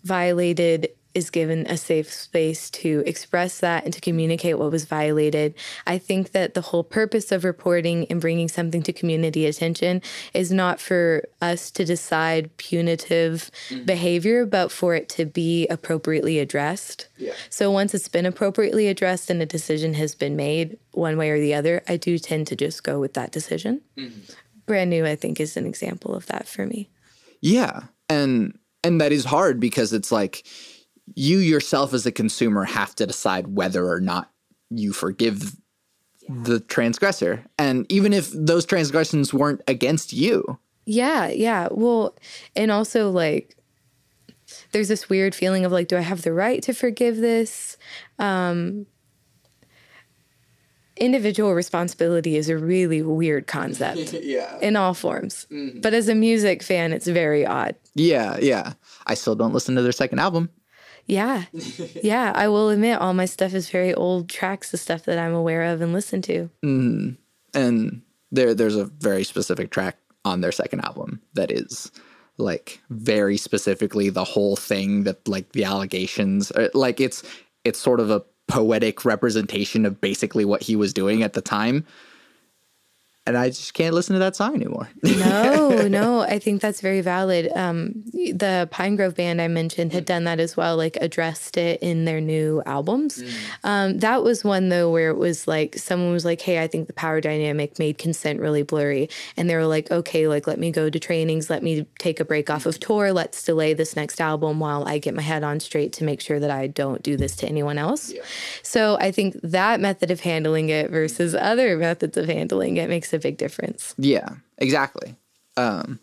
[0.06, 5.54] violated is given a safe space to express that and to communicate what was violated.
[5.86, 10.02] I think that the whole purpose of reporting and bringing something to community attention
[10.34, 13.86] is not for us to decide punitive mm-hmm.
[13.86, 17.08] behavior, but for it to be appropriately addressed.
[17.18, 17.34] Yeah.
[17.50, 21.40] So once it's been appropriately addressed and a decision has been made one way or
[21.40, 23.82] the other, I do tend to just go with that decision.
[23.98, 24.34] Mm-hmm.
[24.66, 26.90] Brand new, I think, is an example of that for me.
[27.42, 27.84] Yeah.
[28.10, 30.46] And and that is hard because it's like
[31.16, 34.32] you yourself as a consumer have to decide whether or not
[34.70, 35.56] you forgive
[36.30, 37.46] the transgressor.
[37.58, 40.58] And even if those transgressions weren't against you.
[40.86, 41.68] Yeah, yeah.
[41.72, 42.16] Well,
[42.56, 43.56] and also like
[44.72, 47.78] there's this weird feeling of like, do I have the right to forgive this?
[48.20, 48.86] Um
[50.96, 54.60] individual responsibility is a really weird concept yeah.
[54.60, 55.48] in all forms.
[55.50, 57.76] But as a music fan, it's very odd.
[57.96, 58.74] Yeah, yeah.
[59.08, 60.50] I still don't listen to their second album.
[61.06, 61.46] Yeah.
[62.04, 62.32] yeah.
[62.36, 65.64] I will admit all my stuff is very old tracks, the stuff that I'm aware
[65.64, 66.50] of and listen to.
[67.54, 71.92] And there there's a very specific track on their second album that is
[72.38, 77.22] like very specifically the whole thing that like the allegations uh, like it's
[77.64, 81.86] it's sort of a poetic representation of basically what he was doing at the time.
[83.26, 84.90] And I just can't listen to that song anymore.
[85.02, 87.50] no, no, I think that's very valid.
[87.56, 92.04] Um, the Pinegrove band I mentioned had done that as well, like addressed it in
[92.04, 93.24] their new albums.
[93.64, 96.88] Um, that was one though where it was like someone was like, "Hey, I think
[96.88, 100.70] the power dynamic made consent really blurry," and they were like, "Okay, like let me
[100.70, 104.20] go to trainings, let me take a break off of tour, let's delay this next
[104.20, 107.16] album while I get my head on straight to make sure that I don't do
[107.16, 108.12] this to anyone else."
[108.64, 113.13] So I think that method of handling it versus other methods of handling it makes
[113.14, 113.96] a big difference.
[113.98, 115.16] yeah, exactly.
[115.58, 116.00] Um,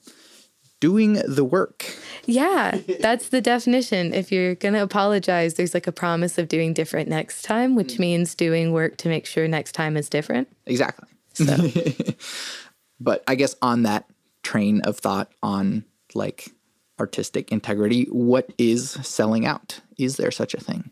[0.81, 1.85] doing the work.
[2.27, 4.14] Yeah, that's the definition.
[4.14, 7.99] If you're going to apologize, there's like a promise of doing different next time, which
[7.99, 10.49] means doing work to make sure next time is different.
[10.66, 11.09] Exactly.
[11.35, 11.44] So,
[13.01, 14.05] But I guess on that
[14.42, 16.51] train of thought on like
[16.99, 19.81] artistic integrity, what is selling out?
[19.96, 20.90] Is there such a thing?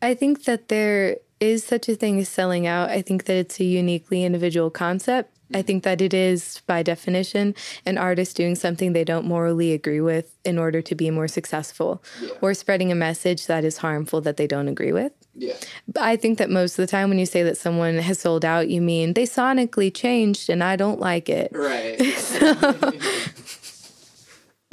[0.00, 2.90] I think that there is such a thing as selling out.
[2.90, 5.38] I think that it's a uniquely individual concept.
[5.54, 7.54] I think that it is, by definition,
[7.86, 12.02] an artist doing something they don't morally agree with in order to be more successful
[12.20, 12.30] yeah.
[12.42, 15.12] or spreading a message that is harmful that they don't agree with.
[15.34, 15.54] Yeah.
[15.86, 18.44] But I think that most of the time when you say that someone has sold
[18.44, 21.50] out, you mean they sonically changed and I don't like it.
[21.54, 21.98] Right.
[22.16, 22.92] so.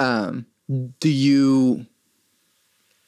[0.00, 0.46] um,
[1.00, 1.86] do you,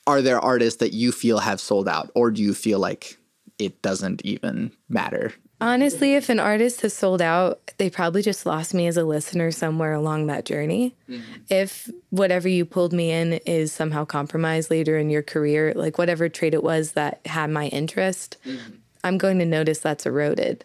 [0.07, 3.19] are there artists that you feel have sold out or do you feel like
[3.59, 8.75] it doesn't even matter Honestly, if an artist has sold out, they probably just lost
[8.75, 10.95] me as a listener somewhere along that journey.
[11.09, 11.33] Mm-hmm.
[11.49, 16.29] If whatever you pulled me in is somehow compromised later in your career, like whatever
[16.29, 18.75] trait it was that had my interest, mm-hmm.
[19.03, 20.65] I'm going to notice that's eroded.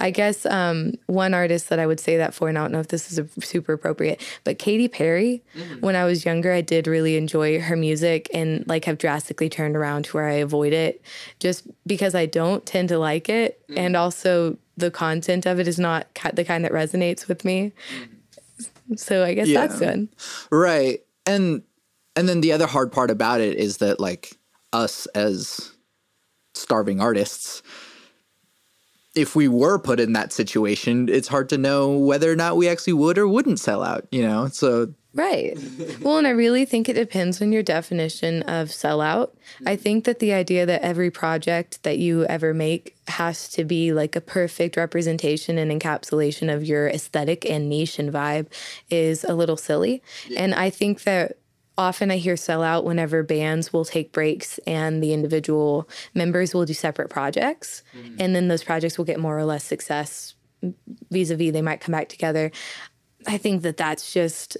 [0.00, 2.80] I guess um, one artist that I would say that for, and I don't know
[2.80, 5.42] if this is super appropriate, but Katy Perry.
[5.56, 5.80] Mm-hmm.
[5.80, 9.76] When I was younger, I did really enjoy her music and like have drastically turned
[9.76, 11.02] around to where I avoid it
[11.40, 13.60] just because I don't tend to like it.
[13.68, 13.78] Mm-hmm.
[13.78, 17.72] And also, the content of it is not the kind that resonates with me.
[17.94, 18.94] Mm-hmm.
[18.96, 19.66] So I guess yeah.
[19.66, 20.08] that's good.
[20.50, 21.00] Right.
[21.26, 21.62] And
[22.16, 24.36] and then the other hard part about it is that like
[24.72, 25.72] us as
[26.54, 27.62] starving artists
[29.14, 32.68] if we were put in that situation, it's hard to know whether or not we
[32.68, 34.48] actually would or wouldn't sell out, you know?
[34.48, 35.58] So Right.
[36.00, 39.32] Well, and I really think it depends on your definition of sellout.
[39.66, 43.92] I think that the idea that every project that you ever make has to be
[43.92, 48.46] like a perfect representation and encapsulation of your aesthetic and niche and vibe
[48.88, 50.02] is a little silly.
[50.34, 51.36] And I think that
[51.78, 56.74] often I hear sellout whenever bands will take breaks and the individual members will do
[56.74, 57.82] separate projects.
[57.96, 58.16] Mm-hmm.
[58.20, 60.34] And then those projects will get more or less success
[61.10, 61.52] vis a vis.
[61.52, 62.50] They might come back together.
[63.26, 64.56] I think that that's just,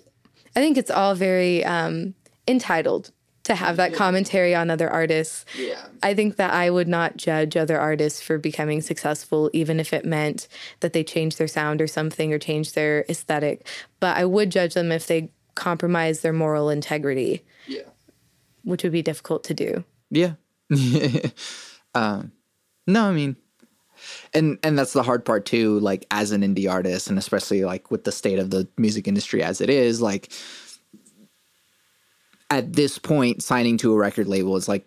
[0.56, 2.14] I think it's all very um,
[2.48, 3.10] entitled
[3.44, 5.44] to have that commentary on other artists.
[5.58, 5.84] Yeah.
[6.02, 10.04] I think that I would not judge other artists for becoming successful, even if it
[10.04, 10.46] meant
[10.80, 13.66] that they changed their sound or something or changed their aesthetic.
[13.98, 17.44] But I would judge them if they compromise their moral integrity.
[17.66, 17.82] Yeah.
[18.64, 19.84] Which would be difficult to do.
[20.10, 20.34] Yeah.
[21.94, 22.32] um,
[22.86, 23.36] no, I mean,
[24.34, 25.78] and and that's the hard part too.
[25.80, 29.42] Like as an indie artist, and especially like with the state of the music industry
[29.42, 30.32] as it is, like
[32.50, 34.86] at this point, signing to a record label is like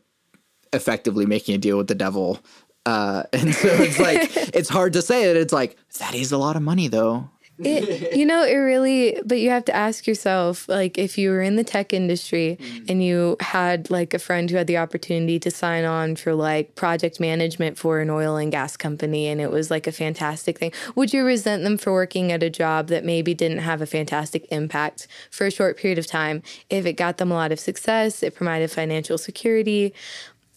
[0.73, 2.39] effectively making a deal with the devil.
[2.85, 5.37] Uh, and so it's like it's hard to say it.
[5.37, 7.29] It's like that is a lot of money though.
[7.57, 11.41] It, you know, it really, but you have to ask yourself, like, if you were
[11.41, 12.89] in the tech industry mm.
[12.89, 16.75] and you had like a friend who had the opportunity to sign on for like
[16.75, 20.73] project management for an oil and gas company and it was like a fantastic thing,
[20.95, 24.45] would you resent them for working at a job that maybe didn't have a fantastic
[24.51, 26.43] impact for a short period of time?
[26.69, 29.93] If it got them a lot of success, it provided financial security,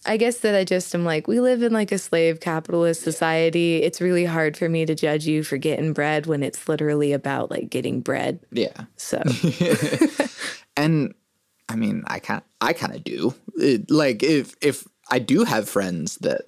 [0.09, 3.83] I guess that I just am like, we live in like a slave capitalist society.
[3.83, 7.51] It's really hard for me to judge you for getting bread when it's literally about
[7.51, 8.39] like getting bread.
[8.51, 8.85] Yeah.
[8.95, 9.21] So.
[10.77, 11.13] and
[11.69, 13.35] I mean, I kind I kind of do.
[13.53, 16.41] It, like if if I do have friends that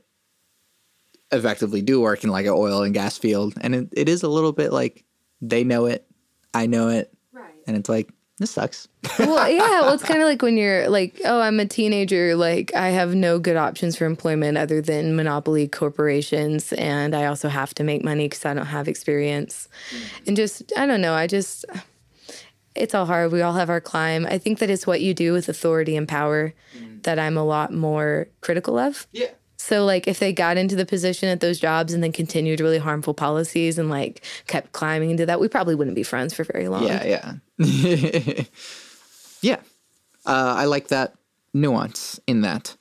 [1.31, 4.27] effectively do work in like an oil and gas field, and it, it is a
[4.27, 5.05] little bit like
[5.39, 6.07] they know it,
[6.55, 7.53] I know it, right.
[7.67, 8.87] and it's like this sucks.
[9.19, 9.81] well, yeah.
[9.81, 12.35] Well, it's kind of like when you're like, oh, I'm a teenager.
[12.35, 16.73] Like, I have no good options for employment other than monopoly corporations.
[16.73, 19.69] And I also have to make money because I don't have experience.
[19.91, 20.23] Mm-hmm.
[20.27, 21.13] And just, I don't know.
[21.13, 21.65] I just,
[22.75, 23.31] it's all hard.
[23.31, 24.25] We all have our climb.
[24.25, 27.01] I think that it's what you do with authority and power mm-hmm.
[27.01, 29.07] that I'm a lot more critical of.
[29.11, 29.29] Yeah.
[29.61, 32.79] So like if they got into the position at those jobs and then continued really
[32.79, 36.67] harmful policies and like kept climbing into that, we probably wouldn't be friends for very
[36.67, 36.87] long.
[36.87, 38.43] Yeah, yeah.
[39.41, 39.57] yeah.
[40.25, 41.13] Uh, I like that
[41.53, 42.75] nuance in that.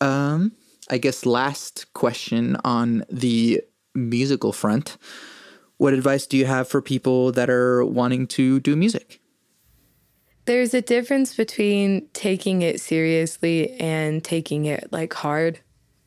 [0.00, 0.52] Um,
[0.88, 3.62] I guess last question on the
[3.96, 4.96] musical front.
[5.78, 9.20] What advice do you have for people that are wanting to do music?
[10.44, 15.58] There's a difference between taking it seriously and taking it like hard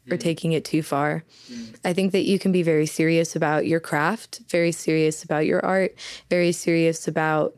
[0.10, 1.24] or taking it too far.
[1.52, 1.76] Mm.
[1.84, 5.63] I think that you can be very serious about your craft, very serious about your
[5.65, 5.96] art,
[6.30, 7.56] very serious about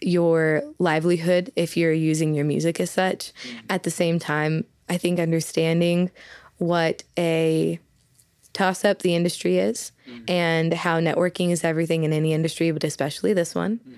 [0.00, 3.32] your livelihood if you're using your music as such.
[3.32, 3.60] Mm.
[3.70, 6.10] At the same time, I think understanding
[6.58, 7.78] what a
[8.52, 10.28] toss up the industry is mm.
[10.28, 13.78] and how networking is everything in any industry, but especially this one.
[13.78, 13.96] Mm-hmm.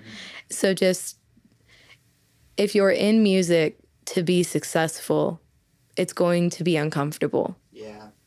[0.49, 1.17] So just
[2.57, 5.41] if you're in music to be successful,
[5.97, 7.57] it's going to be uncomfortable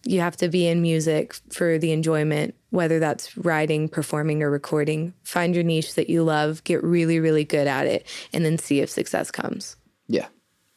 [0.05, 5.15] you have to be in music for the enjoyment, whether that's writing, performing, or recording.
[5.23, 8.81] Find your niche that you love, get really, really good at it, and then see
[8.81, 9.77] if success comes.
[10.07, 10.27] Yeah.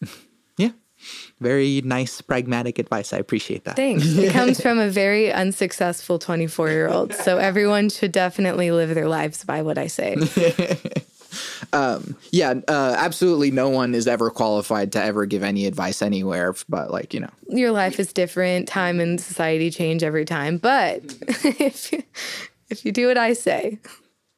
[0.57, 0.71] yeah.
[1.39, 3.13] Very nice, pragmatic advice.
[3.13, 3.75] I appreciate that.
[3.75, 4.05] Thanks.
[4.17, 7.13] It comes from a very unsuccessful 24 year old.
[7.13, 10.15] So everyone should definitely live their lives by what I say.
[12.31, 13.51] Yeah, uh, absolutely.
[13.51, 16.53] No one is ever qualified to ever give any advice anywhere.
[16.69, 18.67] But like you know, Your life is different.
[18.67, 20.57] Time and society change every time.
[20.57, 22.03] But if you,
[22.69, 23.79] if you do what I say,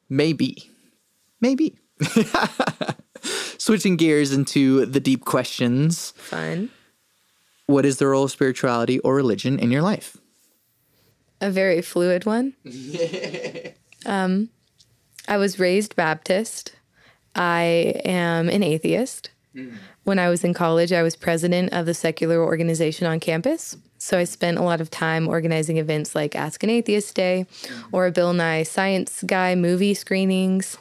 [0.08, 0.70] maybe,
[1.40, 1.76] maybe.
[3.58, 6.12] Switching gears into the deep questions.
[6.16, 6.70] fun.
[7.66, 10.16] What is the role of spirituality or religion in your life?
[11.40, 12.54] A very fluid one.
[14.06, 14.48] um,
[15.28, 16.72] I was raised Baptist.
[17.34, 19.30] I am an atheist.
[20.04, 23.76] When I was in college, I was president of the secular organization on campus.
[23.98, 27.46] So I spent a lot of time organizing events like Ask an Atheist Day
[27.92, 30.78] or a Bill Nye Science Guy movie screenings,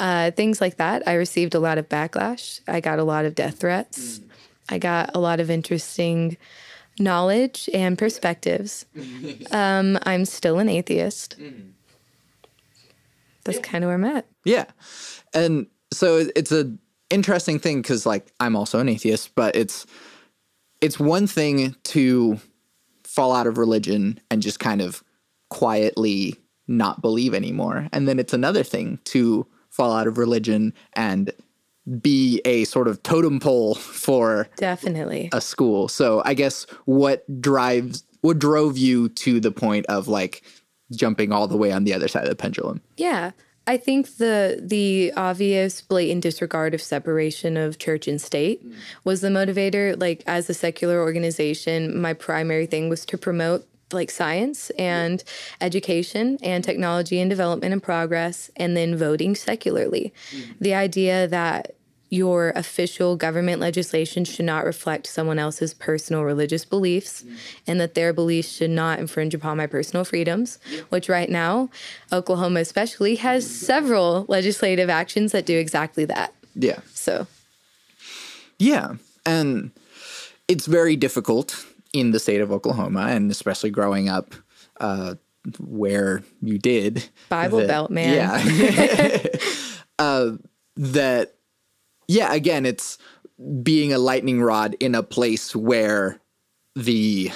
[0.00, 1.06] uh, things like that.
[1.06, 2.60] I received a lot of backlash.
[2.66, 4.20] I got a lot of death threats.
[4.68, 6.38] I got a lot of interesting
[6.98, 8.86] knowledge and perspectives.
[9.50, 11.36] Um, I'm still an atheist.
[13.44, 14.26] That's kind of where I'm at.
[14.44, 14.64] Yeah.
[15.34, 16.72] And so it's a
[17.10, 19.86] interesting thing cuz like I'm also an atheist, but it's
[20.80, 22.38] it's one thing to
[23.04, 25.04] fall out of religion and just kind of
[25.50, 27.88] quietly not believe anymore.
[27.92, 31.30] And then it's another thing to fall out of religion and
[32.00, 33.74] be a sort of totem pole
[34.06, 35.28] for Definitely.
[35.32, 35.88] a school.
[35.88, 40.42] So I guess what drives what drove you to the point of like
[40.94, 42.80] jumping all the way on the other side of the pendulum?
[42.96, 43.32] Yeah.
[43.66, 48.74] I think the the obvious blatant disregard of separation of church and state mm.
[49.04, 49.98] was the motivator.
[50.00, 55.22] Like as a secular organization, my primary thing was to promote like science and
[55.60, 60.12] education and technology and development and progress and then voting secularly.
[60.34, 60.54] Mm.
[60.60, 61.74] The idea that
[62.12, 67.24] your official government legislation should not reflect someone else's personal religious beliefs
[67.66, 70.58] and that their beliefs should not infringe upon my personal freedoms,
[70.90, 71.70] which right now,
[72.12, 76.34] Oklahoma especially, has several legislative actions that do exactly that.
[76.54, 76.80] Yeah.
[76.92, 77.26] So,
[78.58, 78.96] Yeah.
[79.24, 79.70] And
[80.48, 84.34] it's very difficult in the state of Oklahoma and especially growing up
[84.80, 85.14] uh,
[85.58, 87.08] where you did.
[87.30, 88.14] Bible that- Belt, man.
[88.14, 89.22] Yeah.
[89.98, 90.32] uh,
[90.76, 91.36] that,
[92.12, 92.98] yeah, again, it's
[93.62, 96.20] being a lightning rod in a place where
[96.74, 97.30] the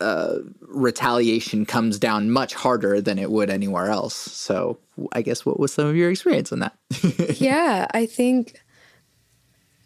[0.00, 4.14] uh, retaliation comes down much harder than it would anywhere else.
[4.14, 4.78] So
[5.12, 6.76] I guess what was some of your experience on that?
[7.40, 8.60] yeah, I think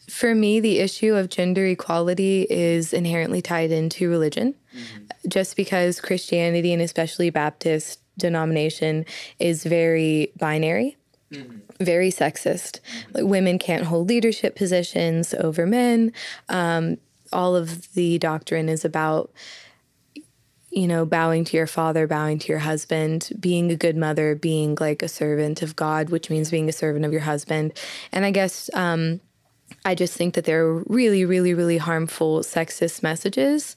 [0.09, 4.55] for me, the issue of gender equality is inherently tied into religion.
[5.29, 9.05] Just because Christianity and especially Baptist denomination
[9.38, 10.96] is very binary,
[11.81, 12.81] very sexist.
[13.12, 16.12] Like, women can't hold leadership positions over men.
[16.49, 16.99] Um,
[17.33, 19.31] all of the doctrine is about
[20.71, 24.77] you know, bowing to your father, bowing to your husband, being a good mother, being
[24.81, 27.73] like a servant of God, which means being a servant of your husband.
[28.12, 29.21] And I guess um,
[29.85, 33.77] I just think that there are really, really, really harmful sexist messages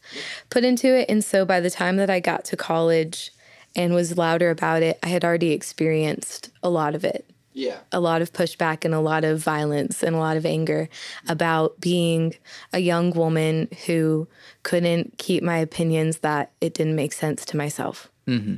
[0.51, 1.09] put into it.
[1.09, 3.31] And so by the time that I got to college
[3.75, 7.79] and was louder about it, I had already experienced a lot of it Yeah.
[7.91, 10.89] a lot of pushback and a lot of violence and a lot of anger
[11.27, 12.33] about being
[12.71, 14.27] a young woman who
[14.63, 18.09] couldn't keep my opinions that it didn't make sense to myself.
[18.27, 18.55] Mm-hmm.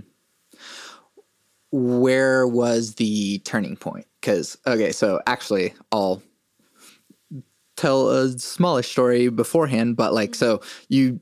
[1.71, 4.05] where was the turning point?
[4.21, 6.21] Because okay, so actually, I'll
[7.75, 9.95] tell a smallish story beforehand.
[9.95, 10.59] But like, mm-hmm.
[10.59, 11.19] so you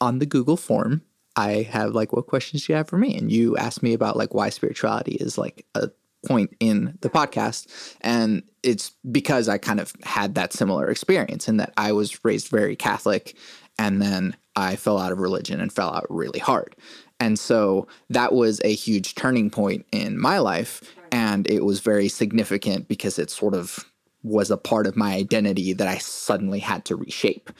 [0.00, 1.02] on the Google form,
[1.36, 3.16] I have like, what questions do you have for me?
[3.16, 5.90] And you asked me about like why spirituality is like a
[6.26, 7.66] point in the podcast,
[8.00, 12.48] and it's because I kind of had that similar experience in that I was raised
[12.48, 13.36] very Catholic,
[13.78, 16.76] and then I fell out of religion and fell out really hard.
[17.18, 20.82] And so that was a huge turning point in my life.
[21.12, 23.84] And it was very significant because it sort of
[24.22, 27.50] was a part of my identity that I suddenly had to reshape.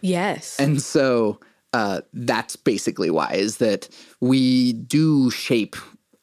[0.00, 0.58] Yes.
[0.58, 1.38] And so
[1.72, 3.88] uh, that's basically why is that
[4.20, 5.76] we do shape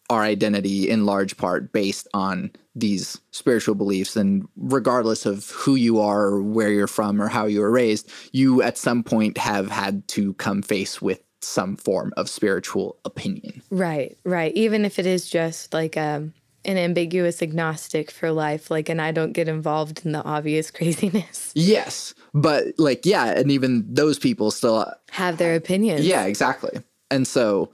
[0.09, 5.99] our identity in large part based on these spiritual beliefs and regardless of who you
[5.99, 9.69] are or where you're from or how you were raised you at some point have
[9.69, 14.53] had to come face with some form of spiritual opinion right, right.
[14.55, 16.33] Even if it is just like um,
[16.65, 21.51] an ambiguous agnostic for life, like, and I don't get involved in the obvious craziness,
[21.55, 26.05] yes but like yeah and even those people still have their opinions.
[26.05, 26.81] Yeah, exactly.
[27.09, 27.71] And so,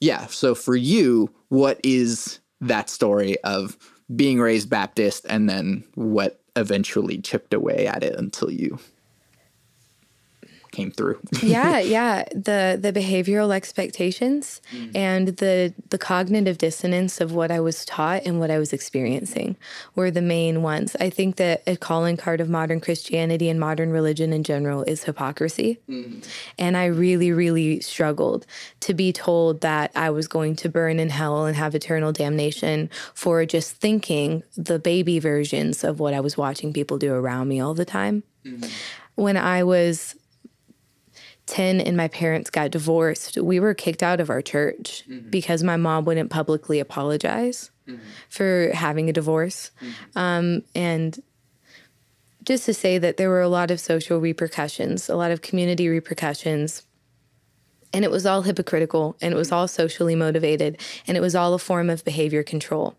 [0.00, 3.76] yeah, so for you, what is that story of
[4.14, 8.78] being raised Baptist and then what eventually chipped away at it until you
[10.80, 11.20] came through.
[11.42, 12.24] yeah, yeah.
[12.32, 14.90] The the behavioral expectations mm.
[14.94, 19.56] and the the cognitive dissonance of what I was taught and what I was experiencing
[19.94, 20.96] were the main ones.
[21.00, 25.04] I think that a calling card of modern Christianity and modern religion in general is
[25.04, 25.78] hypocrisy.
[25.88, 26.26] Mm.
[26.58, 28.46] And I really, really struggled
[28.80, 32.90] to be told that I was going to burn in hell and have eternal damnation
[33.14, 37.60] for just thinking the baby versions of what I was watching people do around me
[37.60, 38.22] all the time.
[38.44, 38.70] Mm.
[39.16, 40.14] When I was
[41.50, 45.28] 10 and my parents got divorced, we were kicked out of our church mm-hmm.
[45.28, 48.00] because my mom wouldn't publicly apologize mm-hmm.
[48.28, 49.72] for having a divorce.
[49.82, 50.18] Mm-hmm.
[50.18, 51.20] Um, and
[52.44, 55.88] just to say that there were a lot of social repercussions, a lot of community
[55.88, 56.86] repercussions.
[57.92, 61.52] And it was all hypocritical and it was all socially motivated and it was all
[61.54, 62.96] a form of behavior control.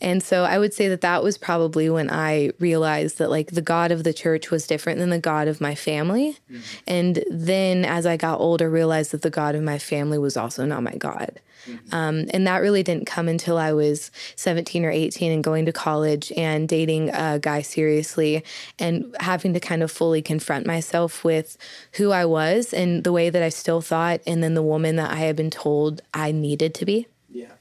[0.00, 3.62] And so I would say that that was probably when I realized that like the
[3.62, 6.38] God of the church was different than the God of my family.
[6.50, 6.60] Mm-hmm.
[6.86, 10.64] And then as I got older, realized that the God of my family was also
[10.64, 11.40] not my God.
[11.66, 11.94] Mm-hmm.
[11.94, 15.72] Um, and that really didn't come until I was 17 or 18 and going to
[15.72, 18.42] college and dating a guy seriously
[18.78, 21.58] and having to kind of fully confront myself with
[21.94, 25.10] who I was and the way that I still thought, and then the woman that
[25.10, 27.06] I had been told I needed to be.
[27.28, 27.52] Yeah.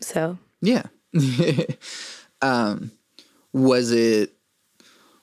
[0.00, 0.38] So.
[0.62, 0.84] Yeah.
[2.42, 2.90] um,
[3.52, 4.32] was it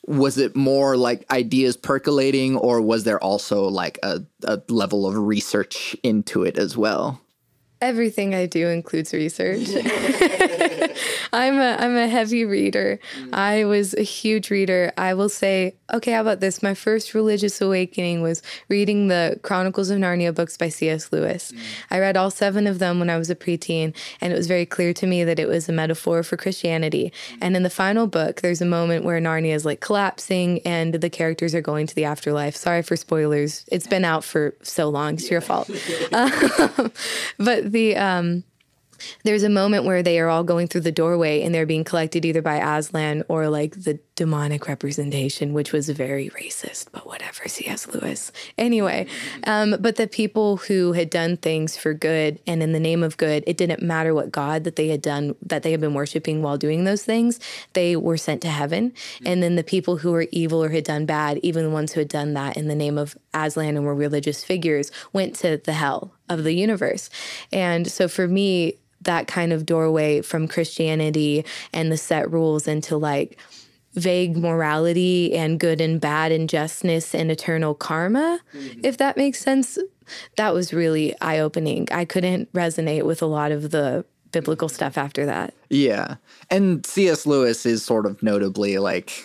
[0.05, 5.17] was it more like ideas percolating or was there also like a, a level of
[5.17, 7.21] research into it as well
[7.83, 9.67] Everything I do includes research.
[11.34, 12.99] I'm a I'm a heavy reader.
[13.18, 13.34] Mm.
[13.34, 14.91] I was a huge reader.
[14.97, 16.64] I will say, okay, how about this?
[16.64, 21.11] My first religious awakening was reading the Chronicles of Narnia books by C.S.
[21.11, 21.51] Lewis.
[21.51, 21.59] Mm.
[21.91, 24.66] I read all seven of them when I was a preteen, and it was very
[24.66, 27.11] clear to me that it was a metaphor for Christianity.
[27.32, 27.38] Mm.
[27.41, 31.09] And in the final book, there's a moment where Narnia is like collapsing and the
[31.09, 32.55] characters are going to the afterlife.
[32.55, 33.66] Sorry for spoilers.
[33.72, 35.16] It's been out for so long.
[35.16, 35.70] It's your fault.
[36.14, 36.91] Um,
[37.38, 38.43] but the um,
[39.24, 42.26] there's a moment where they are all going through the doorway and they're being collected
[42.26, 47.88] either by Aslan or like the demonic representation, which was very racist, but whatever, C.S.
[47.88, 48.32] Lewis.
[48.58, 49.08] Anyway,
[49.45, 53.18] um, but the people who had done things for good and in the name of
[53.18, 56.41] good, it didn't matter what God that they had done, that they had been worshiping
[56.41, 57.39] while doing those things,
[57.74, 58.93] they were sent to heaven.
[59.26, 61.99] And then the people who were evil or had done bad, even the ones who
[61.99, 65.74] had done that in the name of Aslan and were religious figures, went to the
[65.74, 67.10] hell of the universe.
[67.51, 72.97] And so for me, that kind of doorway from Christianity and the set rules into
[72.97, 73.38] like
[73.93, 78.82] vague morality and good and bad and justness and eternal karma, mm-hmm.
[78.84, 79.78] if that makes sense.
[80.36, 81.88] That was really eye opening.
[81.91, 85.54] I couldn't resonate with a lot of the biblical stuff after that.
[85.70, 86.16] Yeah.
[86.49, 87.26] And C.S.
[87.26, 89.24] Lewis is sort of notably like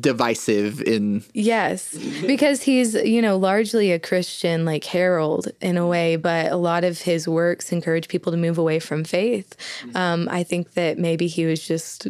[0.00, 6.16] divisive in yes because he's you know largely a christian like herald in a way
[6.16, 9.56] but a lot of his works encourage people to move away from faith.
[9.94, 12.06] Um, i think that maybe he was just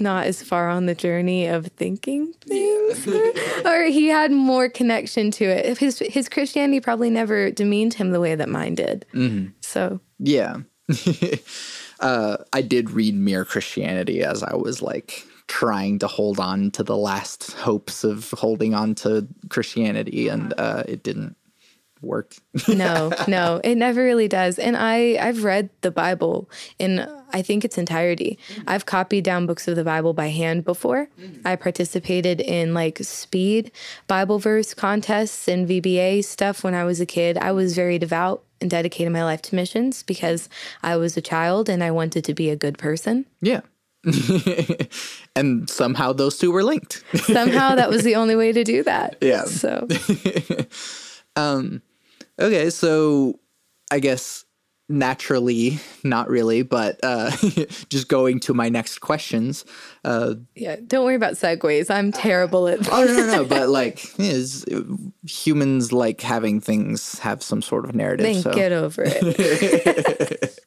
[0.00, 3.32] not as far on the journey of thinking things or,
[3.64, 5.78] or he had more connection to it.
[5.78, 9.06] His his christianity probably never demeaned him the way that mine did.
[9.14, 9.50] Mm-hmm.
[9.60, 10.58] so yeah.
[12.00, 16.82] Uh, i did read mere christianity as i was like trying to hold on to
[16.82, 21.36] the last hopes of holding on to Christianity, and uh, it didn't
[22.04, 22.34] work.
[22.68, 24.58] no, no, it never really does.
[24.58, 28.38] And I I've read the Bible in I think its entirety.
[28.68, 31.08] I've copied down books of the Bible by hand before.
[31.44, 33.72] I participated in like speed
[34.06, 37.36] Bible verse contests and VBS stuff when I was a kid.
[37.38, 40.48] I was very devout and dedicated my life to missions because
[40.82, 43.26] I was a child and I wanted to be a good person.
[43.40, 43.62] Yeah.
[45.36, 47.02] and somehow those two were linked.
[47.24, 49.16] somehow that was the only way to do that.
[49.20, 49.44] Yeah.
[49.44, 49.88] So
[51.36, 51.82] um
[52.38, 53.38] okay, so
[53.90, 54.44] I guess
[54.88, 57.30] naturally, not really, but uh
[57.88, 59.64] just going to my next questions.
[60.04, 61.90] Uh Yeah, don't worry about segues.
[61.90, 64.66] I'm terrible at Oh no no no, but like is
[65.26, 68.26] humans like having things have some sort of narrative.
[68.26, 68.52] Then so.
[68.52, 70.60] get over it.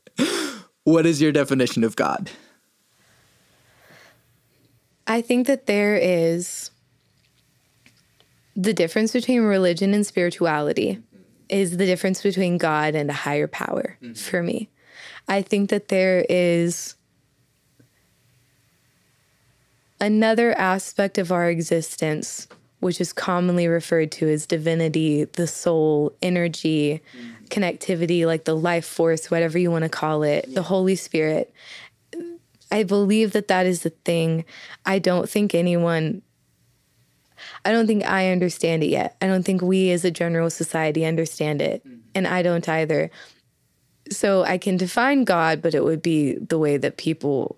[0.83, 2.31] what is your definition of God?
[5.07, 6.69] I think that there is
[8.55, 11.01] the difference between religion and spirituality
[11.47, 14.13] is the difference between God and a higher power mm-hmm.
[14.13, 14.69] for me.
[15.27, 16.95] I think that there is
[20.01, 22.47] another aspect of our existence
[22.79, 27.45] which is commonly referred to as divinity, the soul, energy, mm-hmm.
[27.45, 30.55] connectivity, like the life force, whatever you want to call it, yeah.
[30.55, 31.51] the Holy Spirit.
[32.71, 34.45] I believe that that is the thing.
[34.85, 36.21] I don't think anyone
[37.65, 39.15] I don't think I understand it yet.
[39.21, 41.83] I don't think we as a general society understand it.
[42.15, 43.11] And I don't either.
[44.09, 47.57] So I can define God, but it would be the way that people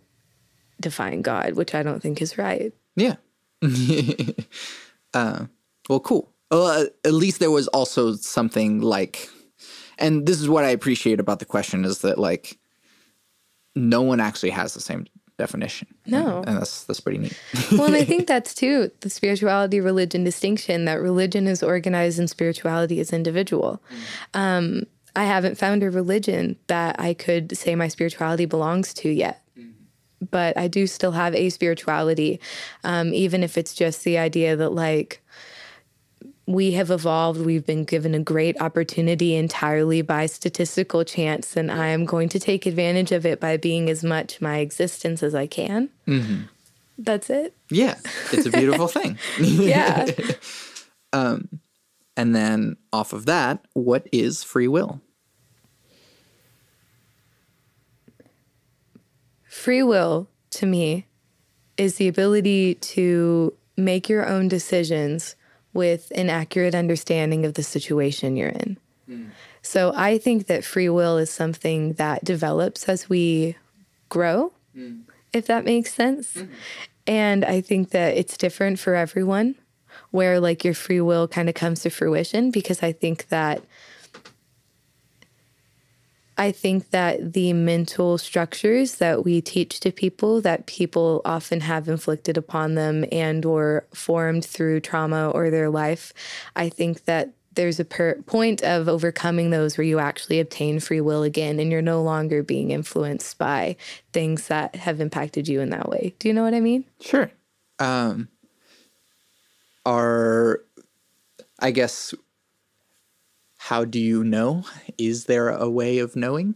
[0.81, 2.73] define God, which I don't think is right.
[2.95, 3.15] Yeah.
[5.13, 5.45] uh,
[5.87, 6.33] well, cool.
[6.49, 9.29] Well, uh, at least there was also something like,
[9.99, 12.57] and this is what I appreciate about the question is that like,
[13.79, 15.05] no one actually has the same
[15.37, 15.87] definition.
[16.05, 16.43] No.
[16.45, 17.39] and that's that's pretty neat.
[17.71, 22.29] well, and I think that's too the spirituality religion distinction that religion is organized and
[22.29, 23.81] spirituality is individual.
[24.35, 24.83] Um,
[25.15, 29.41] I haven't found a religion that I could say my spirituality belongs to yet.
[30.31, 32.41] But I do still have a spirituality,
[32.83, 35.23] um, even if it's just the idea that, like,
[36.49, 37.39] we have evolved.
[37.39, 42.39] We've been given a great opportunity entirely by statistical chance, and I am going to
[42.39, 45.89] take advantage of it by being as much my existence as I can.
[46.07, 46.41] Mm-hmm.
[46.97, 47.55] That's it.
[47.69, 47.95] yeah,
[48.33, 49.19] it's a beautiful thing.
[49.39, 50.09] Yeah.
[51.11, 51.59] Um,
[52.15, 55.01] and then off of that, what is free will?
[59.43, 61.07] Free will to me
[61.77, 65.35] is the ability to make your own decisions
[65.79, 68.77] with an accurate understanding of the situation you're in.
[69.07, 69.25] Hmm.
[69.61, 73.55] So I think that free will is something that develops as we
[74.09, 75.07] grow, hmm.
[75.33, 76.33] if that makes sense.
[76.33, 76.45] Hmm.
[77.07, 79.55] And I think that it's different for everyone,
[80.11, 83.63] where like your free will kind of comes to fruition, because I think that
[86.39, 91.89] I think that the mental structures that we teach to people that people often have
[91.89, 96.13] inflicted upon them and or formed through trauma or their life,
[96.55, 101.01] I think that there's a per- point of overcoming those where you actually obtain free
[101.01, 103.75] will again and you're no longer being influenced by
[104.13, 106.15] things that have impacted you in that way.
[106.19, 106.85] Do you know what I mean?
[107.01, 107.29] Sure.
[107.79, 108.29] Um,
[109.85, 110.61] are
[111.59, 112.13] I guess
[113.59, 114.63] how do you know?
[114.97, 116.55] Is there a way of knowing?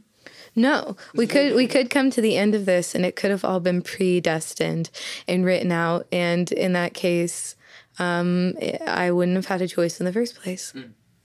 [0.56, 3.44] No, we could we could come to the end of this, and it could have
[3.44, 4.90] all been predestined
[5.28, 6.08] and written out.
[6.12, 7.56] And in that case,
[8.00, 8.54] um,
[8.88, 10.74] I wouldn't have had a choice in the first place.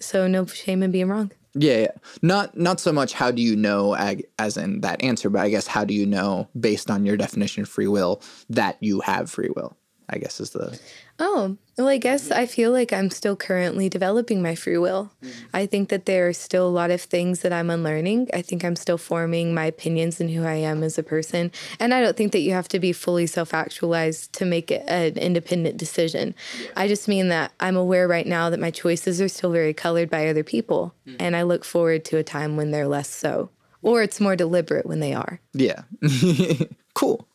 [0.00, 1.30] So no shame in being wrong.
[1.54, 1.90] Yeah, yeah.
[2.22, 3.94] Not not so much how do you know
[4.38, 7.62] as in that answer, but I guess how do you know based on your definition
[7.62, 8.20] of free will
[8.50, 9.76] that you have free will?
[10.10, 10.78] I guess is the
[11.20, 15.10] Oh, well, I guess I feel like I'm still currently developing my free will.
[15.22, 15.32] Mm.
[15.52, 18.28] I think that there are still a lot of things that I'm unlearning.
[18.32, 21.50] I think I'm still forming my opinions and who I am as a person.
[21.80, 24.84] And I don't think that you have to be fully self actualized to make it
[24.86, 26.36] an independent decision.
[26.76, 30.08] I just mean that I'm aware right now that my choices are still very colored
[30.08, 30.94] by other people.
[31.06, 31.16] Mm.
[31.18, 33.50] And I look forward to a time when they're less so,
[33.82, 35.40] or it's more deliberate when they are.
[35.52, 35.82] yeah.
[36.94, 37.26] cool.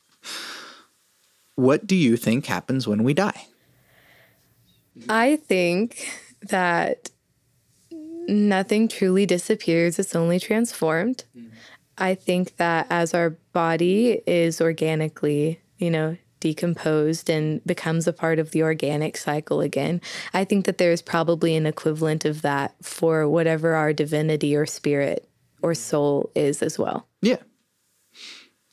[1.55, 3.47] What do you think happens when we die?
[5.09, 6.09] I think
[6.49, 7.09] that
[8.27, 11.23] nothing truly disappears, it's only transformed.
[11.37, 11.49] Mm-hmm.
[11.97, 18.39] I think that as our body is organically, you know, decomposed and becomes a part
[18.39, 20.01] of the organic cycle again,
[20.33, 25.29] I think that there's probably an equivalent of that for whatever our divinity or spirit
[25.61, 25.81] or mm-hmm.
[25.81, 27.07] soul is as well.
[27.21, 27.37] Yeah.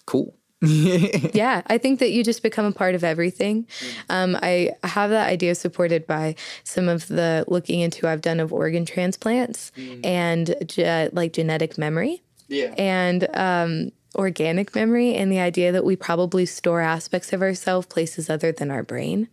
[0.06, 0.34] Cool.
[1.34, 3.66] yeah, I think that you just become a part of everything.
[4.08, 6.34] Um, I have that idea supported by
[6.64, 9.72] some of the looking into I've done of organ transplants
[10.04, 12.74] and ge- like genetic memory Yeah.
[12.76, 18.28] and um, organic memory, and the idea that we probably store aspects of ourselves places
[18.28, 19.28] other than our brain.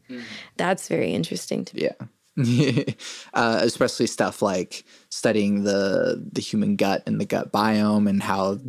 [0.55, 1.81] That's very interesting to me.
[1.83, 1.95] Yeah.
[3.33, 8.59] uh, especially stuff like studying the the human gut and the gut biome and how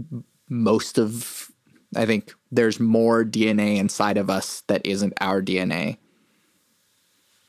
[0.49, 1.48] most of
[1.97, 5.99] I think there's more DNA inside of us that isn't our DNA,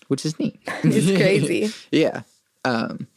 [0.07, 0.59] which is neat.
[0.83, 1.73] It's crazy.
[1.91, 2.21] yeah.
[2.65, 3.07] Um,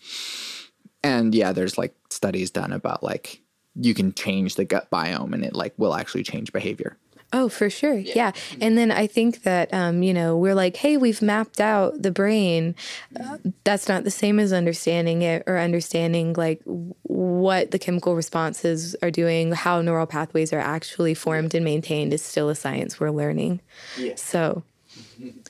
[1.03, 3.41] and yeah, there's like studies done about like
[3.75, 6.97] you can change the gut biome and it like will actually change behavior.
[7.35, 7.95] Oh, for sure.
[7.95, 8.33] Yeah.
[8.61, 12.11] And then I think that, um, you know, we're like, hey, we've mapped out the
[12.11, 12.75] brain.
[13.19, 18.95] Uh, that's not the same as understanding it or understanding like what the chemical responses
[19.03, 23.11] are doing, how neural pathways are actually formed and maintained is still a science we're
[23.11, 23.61] learning.
[23.97, 24.17] Yeah.
[24.17, 24.63] So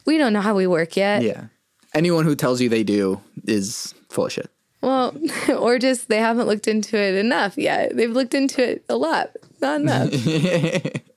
[0.05, 1.22] we don't know how we work yet.
[1.22, 1.47] Yeah.
[1.95, 4.51] Anyone who tells you they do is full of shit.
[4.83, 5.16] Well,
[5.59, 7.97] or just they haven't looked into it enough yet.
[7.97, 9.30] They've looked into it a lot,
[9.61, 10.12] not enough.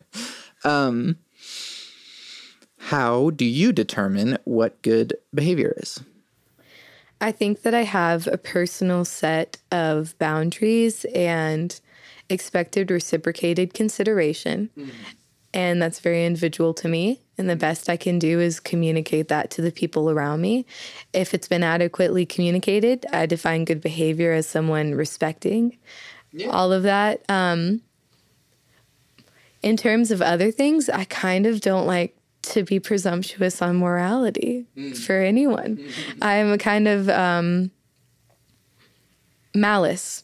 [2.77, 5.99] How do you determine what good behavior is?
[7.21, 11.79] I think that I have a personal set of boundaries and
[12.29, 14.69] expected reciprocated consideration.
[15.53, 17.21] And that's very individual to me.
[17.37, 20.65] And the best I can do is communicate that to the people around me.
[21.13, 25.77] If it's been adequately communicated, I define good behavior as someone respecting
[26.33, 26.49] yeah.
[26.49, 27.23] all of that.
[27.29, 27.81] Um,
[29.65, 34.67] in terms of other things, I kind of don't like to be presumptuous on morality
[34.77, 34.95] mm.
[34.95, 35.77] for anyone.
[35.77, 36.23] Mm-hmm.
[36.23, 37.71] I am a kind of um,
[39.55, 40.23] malice,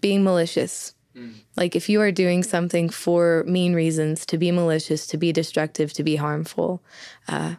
[0.00, 0.92] being malicious.
[1.14, 1.34] Mm.
[1.56, 5.92] Like if you are doing something for mean reasons, to be malicious, to be destructive,
[5.92, 6.82] to be harmful,
[7.28, 7.54] uh,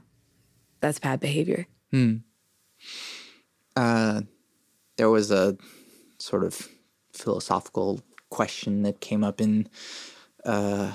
[0.82, 1.66] that's bad behavior.
[1.94, 2.24] Mm.
[3.78, 4.24] Uh,
[4.98, 5.56] there was a
[6.20, 6.68] sort of
[7.14, 9.70] philosophical question that came up in
[10.44, 10.92] uh,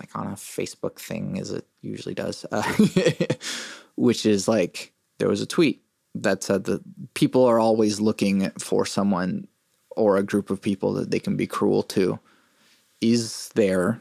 [0.00, 2.62] like on a Facebook thing, as it usually does, uh,
[3.96, 5.82] which is like there was a tweet
[6.14, 6.82] that said that
[7.14, 9.46] people are always looking for someone
[9.90, 12.18] or a group of people that they can be cruel to.
[13.00, 14.00] Is there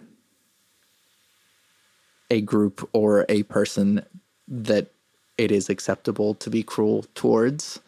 [2.32, 4.06] a group or a person
[4.48, 4.92] that
[5.38, 7.80] it is acceptable to be cruel towards?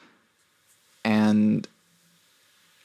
[1.04, 1.68] And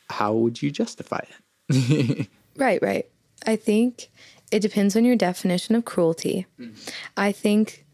[0.08, 1.24] how would you justify
[1.68, 2.28] it?
[2.56, 3.06] right, right.
[3.46, 4.08] I think
[4.50, 6.46] it depends on your definition of cruelty.
[6.60, 6.74] Mm-hmm.
[7.16, 7.84] I think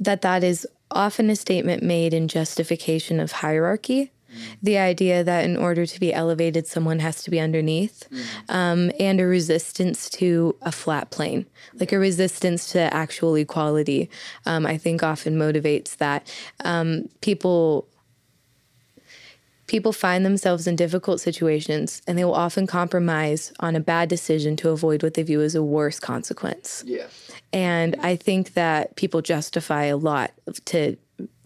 [0.00, 4.12] that that is often a statement made in justification of hierarchy.
[4.30, 4.52] Mm-hmm.
[4.62, 8.54] The idea that in order to be elevated, someone has to be underneath, mm-hmm.
[8.54, 14.10] um, and a resistance to a flat plane, like a resistance to actual equality,
[14.44, 16.30] um, I think often motivates that.
[16.64, 17.88] Um, people
[19.68, 24.56] People find themselves in difficult situations and they will often compromise on a bad decision
[24.56, 26.82] to avoid what they view as a worse consequence.
[26.86, 27.06] Yeah.
[27.52, 30.32] And I think that people justify a lot
[30.66, 30.96] to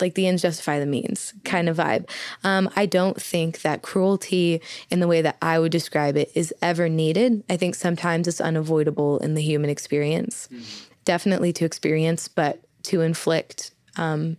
[0.01, 2.09] like the ends justify the means kind of vibe.
[2.45, 4.61] Um, I don't think that cruelty
[4.91, 7.43] in the way that I would describe it is ever needed.
[7.49, 10.49] I think sometimes it's unavoidable in the human experience.
[10.53, 10.65] Mm-hmm.
[11.05, 14.37] Definitely to experience, but to inflict um,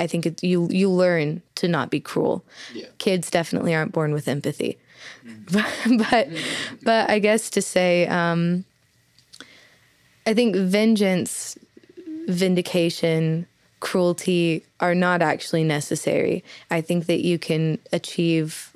[0.00, 2.42] I think it, you you learn to not be cruel.
[2.74, 2.86] Yeah.
[2.96, 4.78] Kids definitely aren't born with empathy,
[5.24, 5.52] mm.
[5.52, 6.28] but but,
[6.82, 8.64] but I guess to say, um,
[10.26, 11.58] I think vengeance,
[12.28, 13.46] vindication,
[13.80, 16.42] cruelty are not actually necessary.
[16.70, 18.74] I think that you can achieve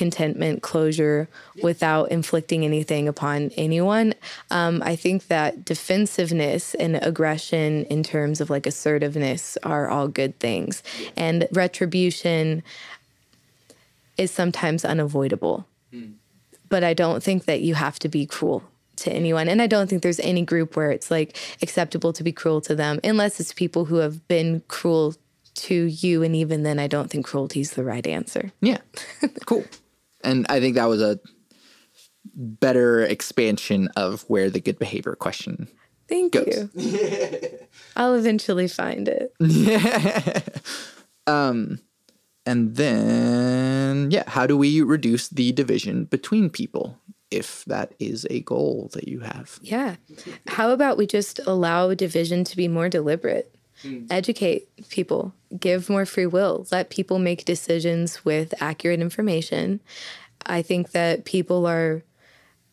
[0.00, 1.28] contentment, closure
[1.62, 4.14] without inflicting anything upon anyone.
[4.50, 10.38] Um, I think that defensiveness and aggression, in terms of like assertiveness, are all good
[10.38, 10.82] things.
[11.18, 12.62] And retribution
[14.16, 15.66] is sometimes unavoidable.
[15.92, 16.14] Mm.
[16.70, 18.62] But I don't think that you have to be cruel
[18.96, 19.48] to anyone.
[19.48, 22.74] And I don't think there's any group where it's like acceptable to be cruel to
[22.74, 25.14] them, unless it's people who have been cruel
[25.56, 26.22] to you.
[26.22, 28.50] And even then, I don't think cruelty is the right answer.
[28.62, 28.78] Yeah.
[29.44, 29.64] cool.
[30.22, 31.18] And I think that was a
[32.34, 35.68] better expansion of where the good behavior question
[36.08, 36.68] Thank goes.
[36.74, 37.50] you.
[37.96, 39.32] I'll eventually find it.
[39.38, 40.40] Yeah.
[41.26, 41.80] um,
[42.44, 46.98] and then, yeah, how do we reduce the division between people
[47.30, 49.60] if that is a goal that you have?
[49.62, 49.96] Yeah.
[50.48, 53.54] How about we just allow division to be more deliberate?
[53.82, 54.06] Mm.
[54.10, 59.80] Educate people, give more free will, let people make decisions with accurate information.
[60.46, 62.02] I think that people are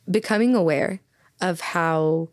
[0.09, 1.01] becoming aware
[1.41, 2.29] of how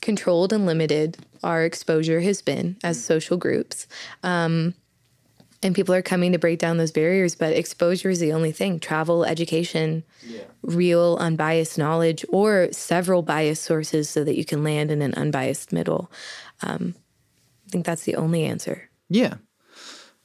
[0.00, 3.02] controlled and limited our exposure has been as mm.
[3.02, 3.86] social groups.
[4.22, 4.74] Um,
[5.62, 8.78] and people are coming to break down those barriers, but exposure is the only thing
[8.78, 10.42] travel, education, yeah.
[10.62, 15.72] real, unbiased knowledge, or several biased sources so that you can land in an unbiased
[15.72, 16.10] middle.
[16.62, 16.94] Um,
[17.66, 18.88] I think that's the only answer.
[19.08, 19.34] Yeah.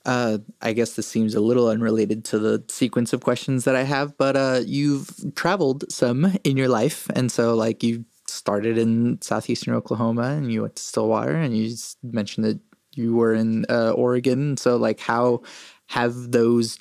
[0.06, 3.84] Uh, I guess this seems a little unrelated to the sequence of questions that I
[3.84, 7.08] have, but uh, you've traveled some in your life.
[7.16, 11.76] And so, like, you started in southeastern Oklahoma and you went to Stillwater, and you
[12.02, 12.60] mentioned that
[12.96, 14.58] you were in uh, Oregon.
[14.58, 15.44] So, like, how
[15.88, 16.80] have those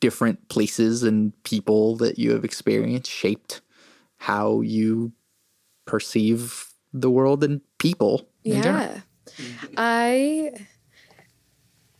[0.00, 3.60] different places and people that you have experienced shaped
[4.16, 5.12] how you
[5.86, 8.28] perceive the world and people?
[8.42, 9.00] yeah.
[9.76, 10.52] I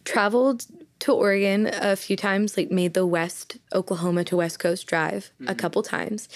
[0.04, 0.66] traveled
[1.00, 5.48] to Oregon a few times, like made the West Oklahoma to West Coast drive mm-hmm.
[5.48, 6.28] a couple times.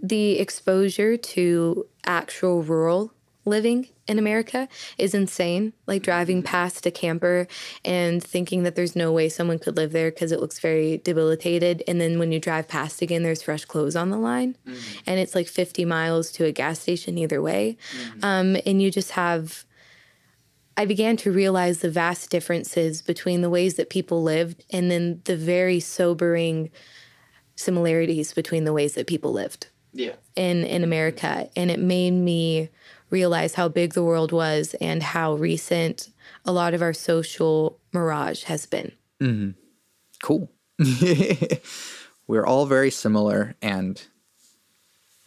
[0.00, 3.12] The exposure to actual rural
[3.46, 4.68] living in America
[4.98, 5.72] is insane.
[5.86, 6.46] Like driving mm-hmm.
[6.46, 7.48] past a camper
[7.84, 11.82] and thinking that there's no way someone could live there because it looks very debilitated.
[11.88, 14.56] And then when you drive past again, there's fresh clothes on the line.
[14.66, 14.98] Mm-hmm.
[15.06, 17.78] And it's like 50 miles to a gas station either way.
[17.96, 18.24] Mm-hmm.
[18.24, 19.64] Um, and you just have
[20.76, 25.22] I began to realize the vast differences between the ways that people lived and then
[25.24, 26.70] the very sobering
[27.54, 29.68] similarities between the ways that people lived.
[29.92, 30.14] Yeah.
[30.34, 32.68] In in America and it made me
[33.08, 36.10] realize how big the world was and how recent
[36.44, 38.92] a lot of our social mirage has been.
[39.20, 39.50] Mm-hmm.
[40.22, 40.50] Cool.
[42.26, 44.04] We're all very similar and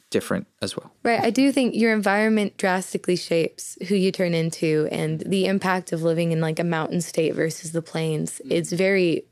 [0.09, 0.91] different as well.
[1.03, 1.19] Right.
[1.19, 6.01] I do think your environment drastically shapes who you turn into and the impact of
[6.01, 8.41] living in like a mountain state versus the plains.
[8.43, 8.51] Mm-hmm.
[8.51, 9.25] It's very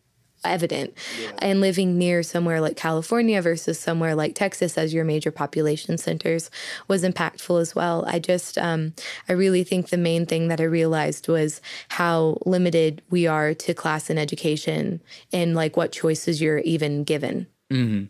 [0.43, 0.93] evident.
[1.21, 1.31] Yeah.
[1.39, 6.49] And living near somewhere like California versus somewhere like Texas as your major population centers
[6.87, 8.05] was impactful as well.
[8.07, 8.93] I just, um,
[9.27, 11.59] I really think the main thing that I realized was
[11.89, 15.01] how limited we are to class and education
[15.33, 17.47] and like what choices you're even given.
[17.71, 18.05] Mm-hmm.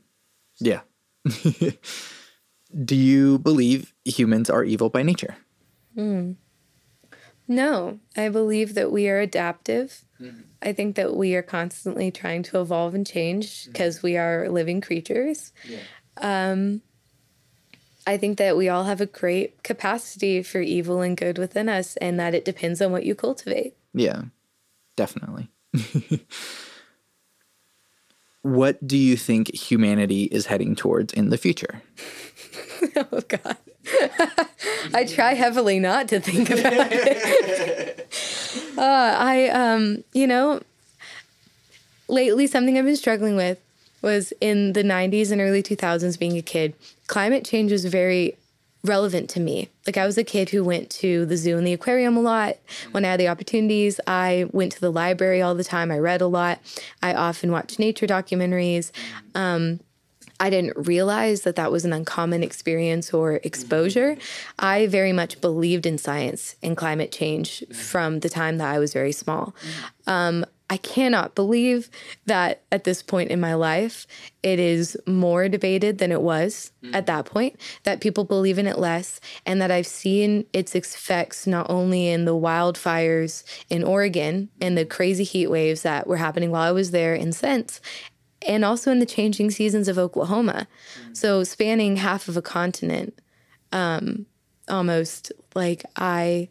[0.60, 0.82] Yeah.
[2.84, 5.38] Do you believe humans are evil by nature?
[5.96, 6.36] Mm.
[7.48, 10.04] No, I believe that we are adaptive.
[10.20, 10.42] Mm-hmm.
[10.62, 14.08] I think that we are constantly trying to evolve and change because mm-hmm.
[14.08, 15.54] we are living creatures.
[15.68, 15.80] Yeah.
[16.18, 16.82] Um,
[18.06, 21.98] I think that we all have a great capacity for evil and good within us,
[21.98, 23.76] and that it depends on what you cultivate.
[23.94, 24.24] Yeah,
[24.96, 25.50] definitely.
[28.42, 31.82] what do you think humanity is heading towards in the future?
[32.96, 33.58] oh God.
[34.94, 38.08] I try heavily not to think about it.
[38.78, 40.62] uh, I, um, you know,
[42.08, 43.60] lately something I've been struggling with
[44.02, 46.74] was in the 90s and early 2000s being a kid.
[47.08, 48.38] Climate change was very
[48.84, 49.70] relevant to me.
[49.86, 52.58] Like I was a kid who went to the zoo and the aquarium a lot
[52.92, 54.00] when I had the opportunities.
[54.08, 55.92] I went to the library all the time.
[55.92, 56.60] I read a lot.
[57.02, 58.92] I often watched nature documentaries.
[59.36, 59.80] Um,
[60.40, 64.18] I didn't realize that that was an uncommon experience or exposure.
[64.60, 68.94] I very much believed in science and climate change from the time that I was
[68.94, 69.56] very small.
[70.06, 71.90] Um, I cannot believe
[72.26, 74.06] that at this point in my life,
[74.44, 76.94] it is more debated than it was mm.
[76.94, 81.48] at that point, that people believe in it less, and that I've seen its effects
[81.48, 86.52] not only in the wildfires in Oregon and the crazy heat waves that were happening
[86.52, 87.80] while I was there in since,
[88.46, 90.68] and also in the changing seasons of Oklahoma.
[91.02, 91.14] Mm-hmm.
[91.14, 93.20] So spanning half of a continent,
[93.72, 94.26] um,
[94.70, 96.50] almost like I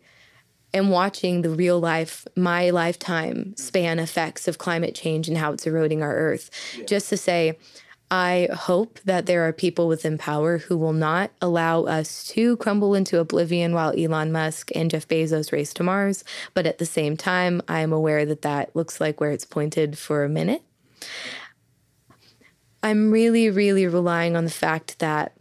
[0.74, 5.66] am watching the real life, my lifetime span effects of climate change and how it's
[5.66, 6.50] eroding our earth.
[6.76, 6.84] Yeah.
[6.84, 7.58] Just to say,
[8.08, 12.94] I hope that there are people within power who will not allow us to crumble
[12.94, 16.22] into oblivion while Elon Musk and Jeff Bezos race to Mars.
[16.54, 19.98] But at the same time, I am aware that that looks like where it's pointed
[19.98, 20.62] for a minute.
[22.82, 25.32] I'm really, really relying on the fact that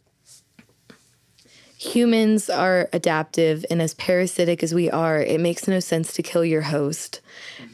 [1.78, 6.44] humans are adaptive, and as parasitic as we are, it makes no sense to kill
[6.44, 7.22] your host.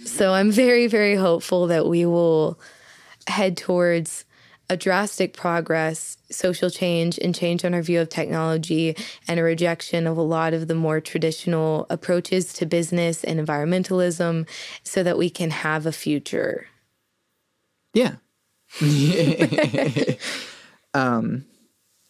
[0.05, 2.59] So I'm very, very hopeful that we will
[3.27, 4.25] head towards
[4.69, 8.95] a drastic progress, social change, and change on our view of technology,
[9.27, 14.47] and a rejection of a lot of the more traditional approaches to business and environmentalism
[14.83, 16.67] so that we can have a future.
[17.93, 18.15] Yeah,
[20.93, 21.45] um,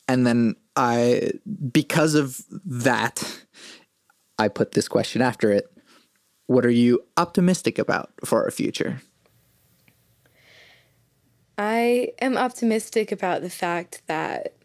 [0.07, 1.31] and then I,
[1.71, 3.45] because of that,
[4.37, 5.71] I put this question after it.
[6.47, 9.01] What are you optimistic about for our future?
[11.57, 14.55] I am optimistic about the fact that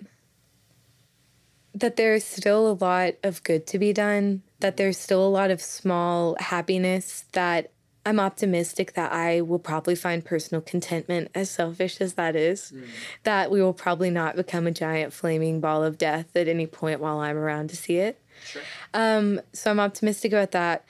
[1.74, 5.50] that there's still a lot of good to be done, that there's still a lot
[5.50, 7.70] of small happiness that
[8.06, 12.86] I'm optimistic that I will probably find personal contentment, as selfish as that is, mm.
[13.24, 17.00] that we will probably not become a giant flaming ball of death at any point
[17.00, 18.22] while I'm around to see it.
[18.44, 18.62] Sure.
[18.94, 20.84] Um, so I'm optimistic about that.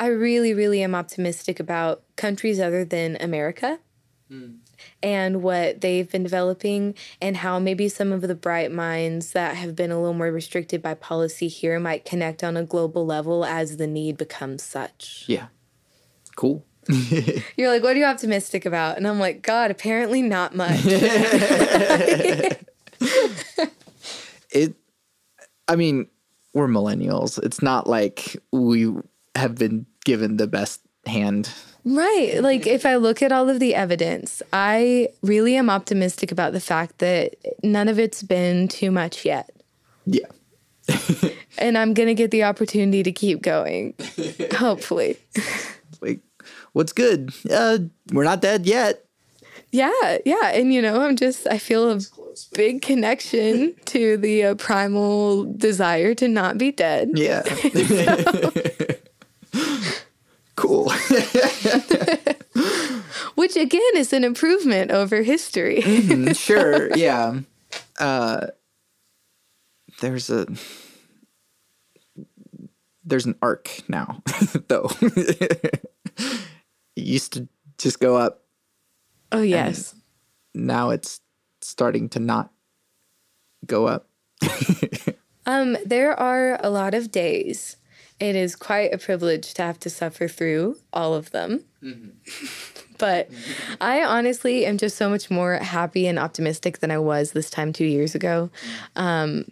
[0.00, 3.78] I really, really am optimistic about countries other than America.
[4.30, 4.60] Mm.
[5.02, 9.76] And what they've been developing, and how maybe some of the bright minds that have
[9.76, 13.76] been a little more restricted by policy here might connect on a global level as
[13.76, 15.24] the need becomes such.
[15.28, 15.48] Yeah.
[16.36, 16.64] Cool.
[17.56, 18.96] You're like, what are you optimistic about?
[18.96, 20.80] And I'm like, God, apparently not much.
[24.50, 24.74] it,
[25.68, 26.08] I mean,
[26.54, 27.42] we're millennials.
[27.42, 28.92] It's not like we
[29.36, 31.50] have been given the best hand.
[31.84, 32.42] Right.
[32.42, 36.60] Like, if I look at all of the evidence, I really am optimistic about the
[36.60, 39.50] fact that none of it's been too much yet.
[40.04, 40.26] Yeah.
[41.58, 43.94] and I'm going to get the opportunity to keep going,
[44.52, 45.16] hopefully
[46.02, 46.20] like,
[46.72, 47.32] what's good?
[47.50, 47.78] Uh,
[48.12, 49.04] we're not dead yet.
[49.70, 52.00] Yeah, yeah, and you know, I'm just I feel a
[52.52, 57.12] big connection to the uh, primal desire to not be dead.
[57.14, 57.42] Yeah.
[60.56, 60.92] cool.
[63.34, 65.80] Which again is an improvement over history.
[65.80, 67.40] mm-hmm, sure, yeah.
[67.98, 68.48] Uh,
[70.00, 70.46] there's a
[73.04, 74.22] there's an arc now,
[74.68, 74.90] though.
[75.00, 76.48] it
[76.96, 77.48] used to
[77.78, 78.44] just go up.
[79.30, 79.94] Oh yes.
[80.54, 81.20] Now it's
[81.60, 82.50] starting to not
[83.66, 84.08] go up.
[85.46, 87.76] um, there are a lot of days.
[88.20, 91.64] It is quite a privilege to have to suffer through all of them.
[91.82, 92.10] Mm-hmm.
[92.98, 93.28] but
[93.80, 97.72] I honestly am just so much more happy and optimistic than I was this time
[97.72, 98.50] two years ago.
[98.94, 99.46] Um,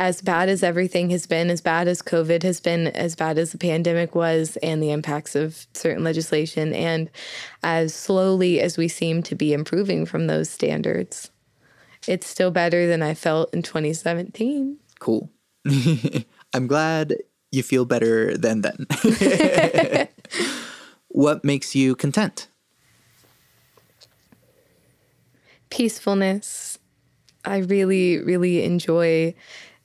[0.00, 3.52] as bad as everything has been, as bad as COVID has been, as bad as
[3.52, 7.10] the pandemic was, and the impacts of certain legislation, and
[7.62, 11.30] as slowly as we seem to be improving from those standards,
[12.08, 14.78] it's still better than I felt in 2017.
[15.00, 15.28] Cool.
[16.54, 17.16] I'm glad
[17.52, 18.86] you feel better than then.
[21.08, 22.48] what makes you content?
[25.68, 26.78] Peacefulness.
[27.44, 29.34] I really, really enjoy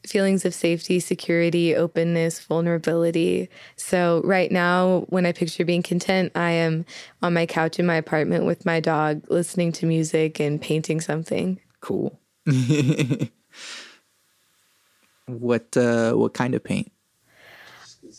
[0.08, 3.50] feelings of safety, security, openness, vulnerability.
[3.76, 6.86] So, right now, when I picture being content, I am
[7.22, 11.60] on my couch in my apartment with my dog, listening to music and painting something.
[11.82, 12.20] Cool.
[15.28, 16.92] what uh, what kind of paint?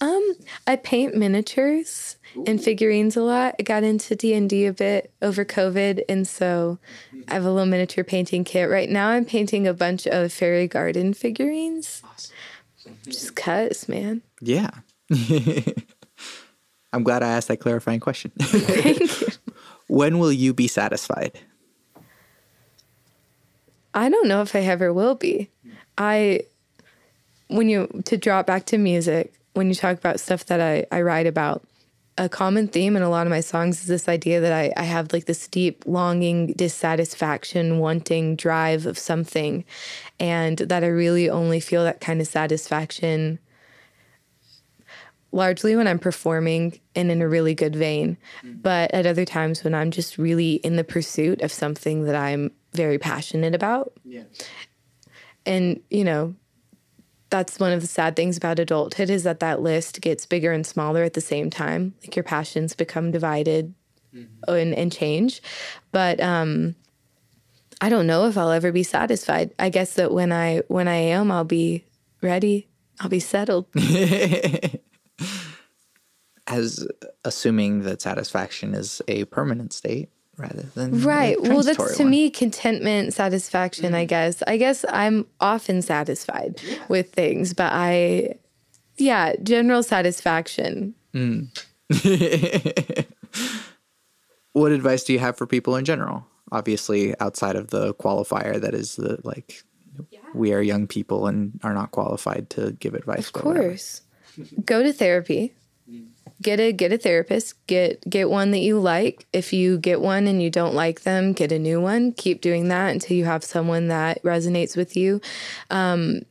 [0.00, 0.34] Um,
[0.66, 2.16] I paint miniatures
[2.46, 3.54] and figurines a lot.
[3.58, 6.78] I got into D and D a bit over COVID, and so
[7.14, 7.22] mm-hmm.
[7.28, 8.68] I have a little miniature painting kit.
[8.68, 12.02] Right now, I'm painting a bunch of fairy garden figurines.
[12.04, 12.36] Awesome.
[12.86, 13.10] Mm-hmm.
[13.10, 14.22] Just cuz, man.
[14.40, 14.70] Yeah.
[16.92, 18.32] I'm glad I asked that clarifying question.
[18.40, 19.28] Thank you.
[19.88, 21.38] When will you be satisfied?
[23.94, 25.48] I don't know if I ever will be.
[25.62, 25.70] Hmm.
[25.96, 26.40] I
[27.48, 31.02] when you to drop back to music, when you talk about stuff that I, I
[31.02, 31.66] write about,
[32.18, 34.84] a common theme in a lot of my songs is this idea that I, I
[34.84, 39.64] have like this deep longing, dissatisfaction, wanting drive of something,
[40.18, 43.38] and that I really only feel that kind of satisfaction
[45.32, 48.60] largely when I'm performing and in a really good vein, mm-hmm.
[48.60, 52.50] but at other times when I'm just really in the pursuit of something that I'm
[52.72, 53.92] very passionate about.
[54.04, 54.22] Yeah.
[55.44, 56.34] And, you know,
[57.30, 60.66] that's one of the sad things about adulthood is that that list gets bigger and
[60.66, 61.94] smaller at the same time.
[62.02, 63.74] Like your passions become divided
[64.14, 64.52] mm-hmm.
[64.52, 65.42] and, and change.
[65.92, 66.76] But um,
[67.80, 69.52] I don't know if I'll ever be satisfied.
[69.58, 71.84] I guess that when I when I am, I'll be
[72.22, 72.68] ready.
[73.00, 73.66] I'll be settled.
[76.48, 76.86] As
[77.24, 82.10] assuming that satisfaction is a permanent state rather than right well that's to one.
[82.10, 83.94] me contentment satisfaction mm-hmm.
[83.94, 86.78] i guess i guess i'm often satisfied yeah.
[86.88, 88.34] with things but i
[88.98, 91.48] yeah general satisfaction mm.
[94.52, 98.74] what advice do you have for people in general obviously outside of the qualifier that
[98.74, 99.62] is the like
[100.10, 100.20] yeah.
[100.34, 104.02] we are young people and are not qualified to give advice of course
[104.64, 105.54] go to therapy
[106.42, 107.66] get a get a therapist.
[107.66, 109.26] Get get one that you like.
[109.32, 112.12] If you get one and you don't like them get a new one.
[112.12, 115.20] Keep doing that until you have someone that resonates with you.
[115.70, 116.22] Um,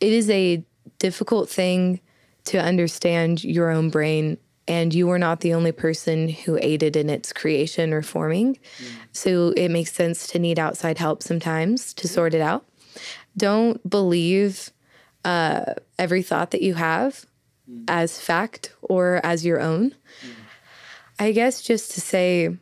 [0.00, 0.64] it is a
[0.98, 2.00] difficult thing
[2.44, 7.10] to understand your own brain and you are not the only person who aided in
[7.10, 8.54] its creation or forming.
[8.54, 8.86] Mm.
[9.12, 12.64] so it makes sense to need outside help sometimes to sort it out.
[13.36, 14.70] Don't believe
[15.24, 17.26] uh, every thought that you have
[17.74, 17.84] mm.
[17.88, 19.90] as fact or as your own.
[19.90, 20.34] Mm.
[21.18, 22.56] I guess just to say,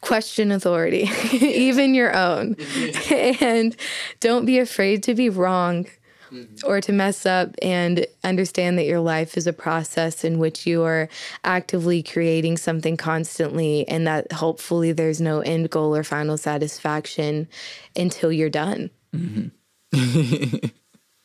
[0.00, 2.56] question authority, even your own.
[3.40, 3.76] and
[4.20, 5.86] don't be afraid to be wrong
[6.30, 6.66] mm-hmm.
[6.66, 10.82] or to mess up and understand that your life is a process in which you
[10.82, 11.08] are
[11.44, 17.48] actively creating something constantly and that hopefully there's no end goal or final satisfaction
[17.96, 18.90] until you're done.
[19.14, 20.66] Mm-hmm.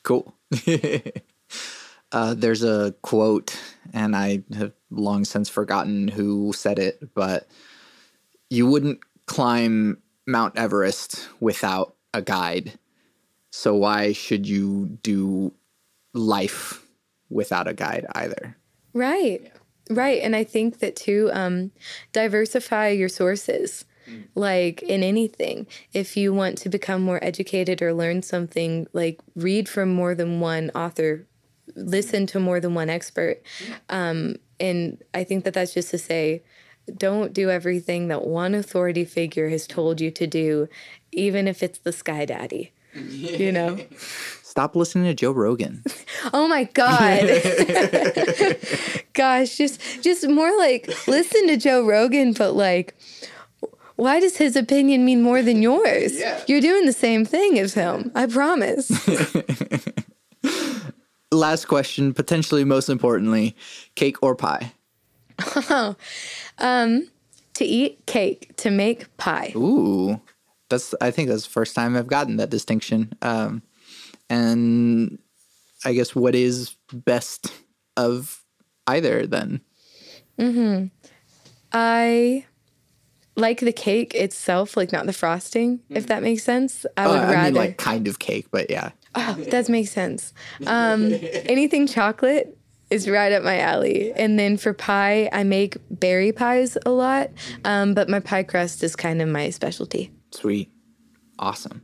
[0.04, 0.34] cool.
[2.16, 3.60] Uh, there's a quote,
[3.94, 7.46] and I have long since forgotten who said it, but
[8.50, 12.80] you wouldn't climb Mount Everest without a guide.
[13.52, 15.52] So why should you do
[16.14, 16.86] life
[17.30, 18.56] without a guide either?
[18.94, 19.42] Right.
[19.44, 19.50] Yeah.
[19.90, 20.22] Right.
[20.22, 21.72] And I think that too, um,
[22.14, 23.84] diversify your sources.
[24.10, 24.28] Mm.
[24.36, 29.68] Like in anything, if you want to become more educated or learn something, like read
[29.68, 31.28] from more than one author
[31.76, 33.42] listen to more than one expert.
[33.90, 36.44] Um, and I think that that's just to say,
[36.98, 40.68] don't do everything that one authority figure has told you to do,
[41.12, 42.72] even if it's the Sky Daddy.
[42.96, 43.78] You know?
[44.56, 45.84] Stop listening to Joe Rogan.
[46.34, 47.28] oh my god.
[49.14, 52.96] Gosh, just just more like listen to Joe Rogan, but like
[53.98, 56.18] why does his opinion mean more than yours?
[56.18, 56.42] Yeah.
[56.48, 58.14] You're doing the same thing as him.
[58.16, 58.90] I promise.
[61.36, 63.56] Last question, potentially most importantly,
[63.96, 64.72] cake or pie?
[67.56, 69.52] To eat cake, to make pie.
[69.56, 70.20] Ooh,
[70.70, 70.94] that's.
[71.02, 73.14] I think that's the first time I've gotten that distinction.
[73.22, 73.62] Um,
[74.30, 75.20] and
[75.84, 77.52] I guess what is best
[77.96, 78.44] of
[78.88, 79.62] either then?
[81.72, 82.46] I
[83.36, 86.86] like the cake itself, like not the frosting, if that makes sense.
[86.98, 87.52] I Uh, would I rather.
[87.52, 88.92] mean, like kind of cake, but yeah.
[89.16, 90.34] Oh, that makes sense.
[90.68, 91.12] Um,
[91.46, 92.58] anything chocolate
[92.90, 94.14] is right up my alley.
[94.14, 97.32] And then for pie, I make berry pies a lot,
[97.64, 100.12] um, but my pie crust is kind of my specialty.
[100.32, 100.72] Sweet,
[101.40, 101.82] awesome.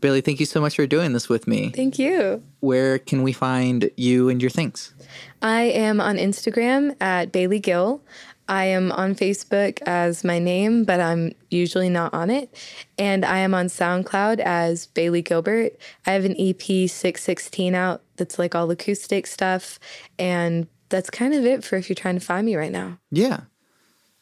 [0.00, 1.70] Billy, thank you so much for doing this with me.
[1.70, 2.42] Thank you.
[2.60, 4.92] Where can we find you and your things?
[5.40, 8.02] I am on Instagram at Bailey Gill.
[8.48, 12.54] I am on Facebook as my name, but I'm usually not on it.
[12.98, 15.72] And I am on SoundCloud as Bailey Gilbert.
[16.06, 19.78] I have an EP 616 out that's like all acoustic stuff.
[20.18, 22.98] And that's kind of it for if you're trying to find me right now.
[23.10, 23.40] Yeah.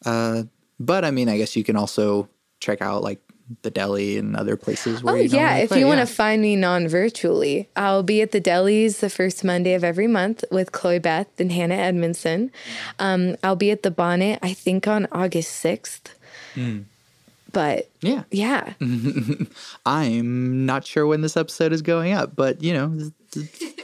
[0.05, 0.43] Uh,
[0.79, 3.19] but I mean, I guess you can also check out like
[3.61, 5.57] the deli and other places where Oh, yeah.
[5.57, 9.09] If play, you want to find me non virtually, I'll be at the delis the
[9.09, 12.51] first Monday of every month with Chloe Beth and Hannah Edmondson.
[12.99, 16.13] Um, I'll be at the Bonnet, I think, on August 6th.
[17.51, 18.23] But Yeah.
[18.31, 18.73] yeah,
[19.85, 22.97] I'm not sure when this episode is going up, but you know,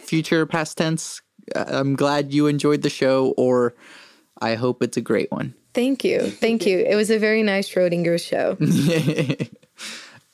[0.02, 1.22] future past tense.
[1.56, 3.76] uh, I'm glad you enjoyed the show, or
[4.42, 5.54] I hope it's a great one.
[5.74, 6.30] Thank you.
[6.30, 6.80] Thank you.
[6.80, 8.58] It was a very nice Schrodinger show.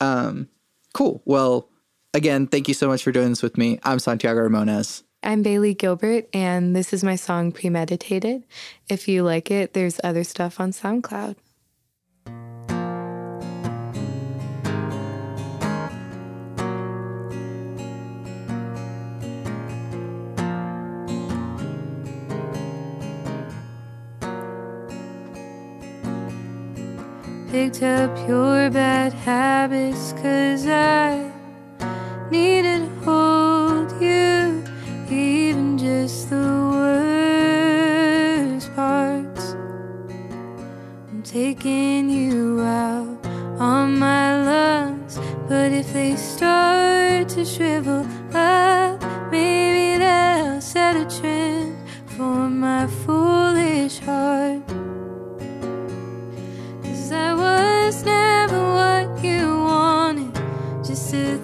[0.00, 0.48] um,
[0.96, 1.20] Cool.
[1.26, 1.68] Well,
[2.14, 3.78] again, thank you so much for doing this with me.
[3.82, 5.02] I'm Santiago Ramones.
[5.22, 8.44] I'm Bailey Gilbert, and this is my song Premeditated.
[8.88, 11.36] If you like it, there's other stuff on SoundCloud.
[27.56, 31.32] Picked up your bad habits, cause I
[32.30, 34.62] needed hold you,
[35.08, 36.36] even just the
[36.74, 39.54] worst parts.
[41.08, 43.26] I'm taking you out
[43.58, 49.02] on my lungs, but if they start to shrivel up,
[49.32, 54.62] maybe they'll set a trend for my foolish heart.
[57.06, 60.34] Cause I was never what you wanted,
[60.84, 61.38] just a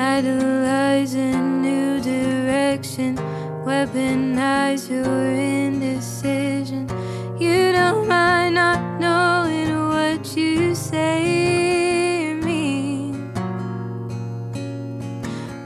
[0.00, 3.16] Idolize a new direction,
[3.66, 6.88] weaponize your indecision.
[7.38, 13.30] You don't mind not knowing what you say or mean.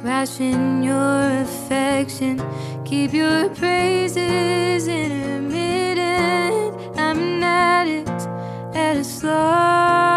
[0.03, 2.43] Ration your affection,
[2.85, 6.75] keep your praises intermittent.
[6.99, 8.27] I'm an addict
[8.75, 10.14] at a slot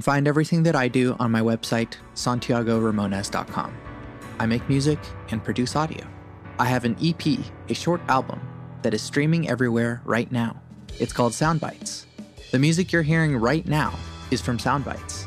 [0.00, 3.76] can find everything that I do on my website, santiagoramones.com.
[4.38, 4.98] I make music
[5.28, 6.02] and produce audio.
[6.58, 7.22] I have an EP,
[7.68, 8.40] a short album,
[8.80, 10.58] that is streaming everywhere right now.
[10.98, 12.06] It's called Soundbites.
[12.50, 13.92] The music you're hearing right now
[14.30, 15.26] is from Soundbites.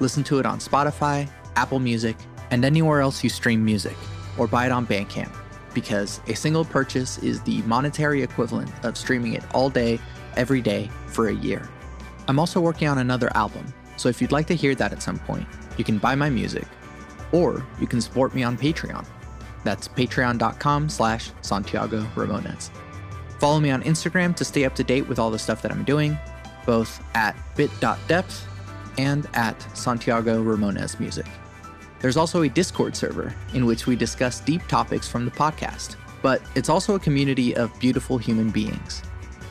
[0.00, 2.16] Listen to it on Spotify, Apple Music,
[2.50, 3.96] and anywhere else you stream music,
[4.38, 5.34] or buy it on Bandcamp,
[5.74, 10.00] because a single purchase is the monetary equivalent of streaming it all day,
[10.34, 11.68] every day, for a year.
[12.26, 13.66] I'm also working on another album,
[13.98, 15.46] so if you'd like to hear that at some point,
[15.76, 16.66] you can buy my music,
[17.32, 19.06] or you can support me on Patreon.
[19.64, 22.70] That's patreon.com slash Santiago Ramones.
[23.38, 25.84] Follow me on Instagram to stay up to date with all the stuff that I'm
[25.84, 26.16] doing,
[26.64, 28.46] both at bit.depth
[28.98, 31.26] and at Santiago Ramones Music.
[32.00, 36.42] There's also a Discord server in which we discuss deep topics from the podcast, but
[36.54, 39.02] it's also a community of beautiful human beings.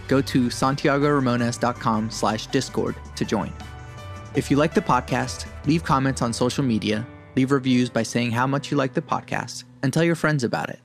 [0.08, 3.52] Go to santiagoramones.com slash discord to join.
[4.38, 8.46] If you like the podcast, leave comments on social media, leave reviews by saying how
[8.46, 10.80] much you like the podcast, and tell your friends about it.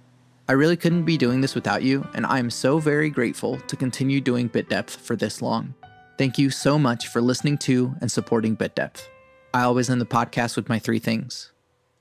[0.48, 3.76] I really couldn't be doing this without you, and I am so very grateful to
[3.76, 5.74] continue doing Bit Depth for this long.
[6.16, 9.06] Thank you so much for listening to and supporting Bit Depth.
[9.52, 11.52] I always end the podcast with my three things.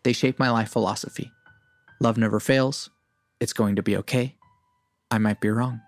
[0.04, 1.34] They shape my life philosophy.
[1.99, 2.91] Love never fails.
[3.41, 4.38] It's going to be okay.
[5.12, 5.82] I might be wrong.